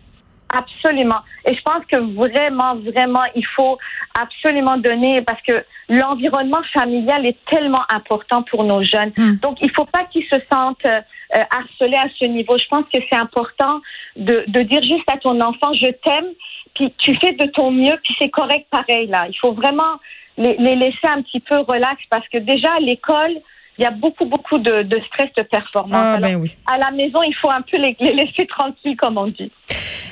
Absolument. 0.55 1.21
Et 1.45 1.55
je 1.55 1.61
pense 1.61 1.85
que 1.91 1.97
vraiment, 2.15 2.77
vraiment, 2.77 3.25
il 3.35 3.45
faut 3.57 3.77
absolument 4.19 4.79
donner 4.79 5.21
parce 5.21 5.43
que 5.43 5.65
l'environnement 5.91 6.63
familial 6.73 7.27
est 7.27 7.37
tellement 7.51 7.83
important 7.93 8.43
pour 8.45 8.65
nos 8.65 8.83
jeunes. 8.83 9.13
Hmm. 9.19 9.35
Donc, 9.43 9.59
il 9.61 9.71
faut 9.73 9.85
pas 9.85 10.05
qu'ils 10.05 10.25
se 10.25 10.39
sentent 10.51 10.87
euh, 11.35 11.41
harcelés 11.51 11.97
à 11.97 12.09
ce 12.19 12.27
niveau. 12.27 12.57
Je 12.59 12.67
pense 12.69 12.85
que 12.93 13.01
c'est 13.11 13.19
important 13.19 13.81
de, 14.17 14.45
de 14.47 14.63
dire 14.63 14.83
juste 14.83 15.11
à 15.11 15.19
ton 15.19 15.41
enfant, 15.41 15.73
je 15.75 15.91
t'aime, 15.91 16.29
puis 16.75 16.93
tu 16.99 17.17
fais 17.17 17.33
de 17.33 17.47
ton 17.47 17.71
mieux, 17.71 17.99
puis 18.05 18.15
c'est 18.19 18.31
correct 18.31 18.67
pareil 18.71 19.07
là. 19.09 19.27
Il 19.29 19.37
faut 19.39 19.53
vraiment 19.53 19.99
les, 20.37 20.57
les 20.59 20.77
laisser 20.77 21.07
un 21.09 21.23
petit 21.23 21.41
peu 21.41 21.59
relax 21.61 22.01
parce 22.11 22.29
que 22.29 22.39
déjà 22.39 22.75
à 22.75 22.81
l'école, 22.81 23.37
il 23.79 23.83
y 23.83 23.87
a 23.87 23.91
beaucoup, 23.91 24.25
beaucoup 24.25 24.59
de, 24.59 24.83
de 24.83 25.01
stress 25.09 25.31
de 25.37 25.43
performance. 25.43 26.17
Ah, 26.17 26.19
ben 26.19 26.37
oui. 26.37 26.51
À 26.67 26.79
la 26.79 26.91
maison, 26.93 27.23
il 27.23 27.35
faut 27.35 27.51
un 27.51 27.61
peu 27.61 27.77
les, 27.77 27.95
les 28.01 28.15
laisser 28.15 28.47
tranquilles, 28.47 28.97
comme 28.97 29.19
on 29.19 29.27
dit. 29.27 29.53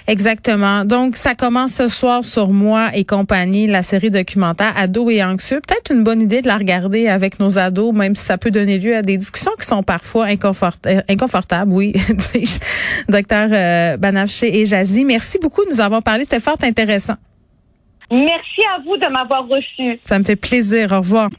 Exactement. 0.07 0.85
Donc, 0.85 1.17
ça 1.17 1.35
commence 1.35 1.75
ce 1.75 1.89
soir 1.89 2.25
sur 2.25 2.49
Moi 2.49 2.91
et 2.95 3.05
compagnie, 3.05 3.67
la 3.67 3.83
série 3.83 4.11
documentaire 4.11 4.75
Ados 4.77 5.11
et 5.11 5.25
anxieux. 5.25 5.61
Peut-être 5.67 5.91
une 5.93 6.05
bonne 6.05 6.21
idée 6.21 6.43
de 6.43 6.47
la 6.47 6.59
regarder 6.59 7.09
avec 7.09 7.41
nos 7.41 7.59
ados, 7.59 7.95
même 7.95 8.15
si 8.15 8.23
ça 8.23 8.37
peut 8.37 8.51
donner 8.51 8.79
lieu 8.79 8.95
à 8.97 9.03
des 9.03 9.17
discussions 9.17 9.53
qui 9.59 9.67
sont 9.67 9.83
parfois 9.83 10.27
euh, 10.27 11.01
inconfortables. 11.09 11.73
Oui, 11.73 11.95
docteur 13.09 13.49
euh, 13.51 13.97
Banafché 13.97 14.61
et 14.61 14.67
Jazzy, 14.67 15.05
merci 15.05 15.39
beaucoup 15.41 15.65
de 15.65 15.71
nous 15.71 15.81
avoir 15.81 16.03
parlé. 16.03 16.25
C'était 16.25 16.41
fort 16.41 16.59
intéressant. 16.63 17.17
Merci 18.11 18.61
à 18.77 18.83
vous 18.85 18.99
de 18.99 19.07
m'avoir 19.11 19.49
reçu. 19.49 19.99
Ça 20.05 20.19
me 20.19 20.25
fait 20.25 20.37
plaisir. 20.37 20.93
Au 20.93 20.99
revoir. 20.99 21.31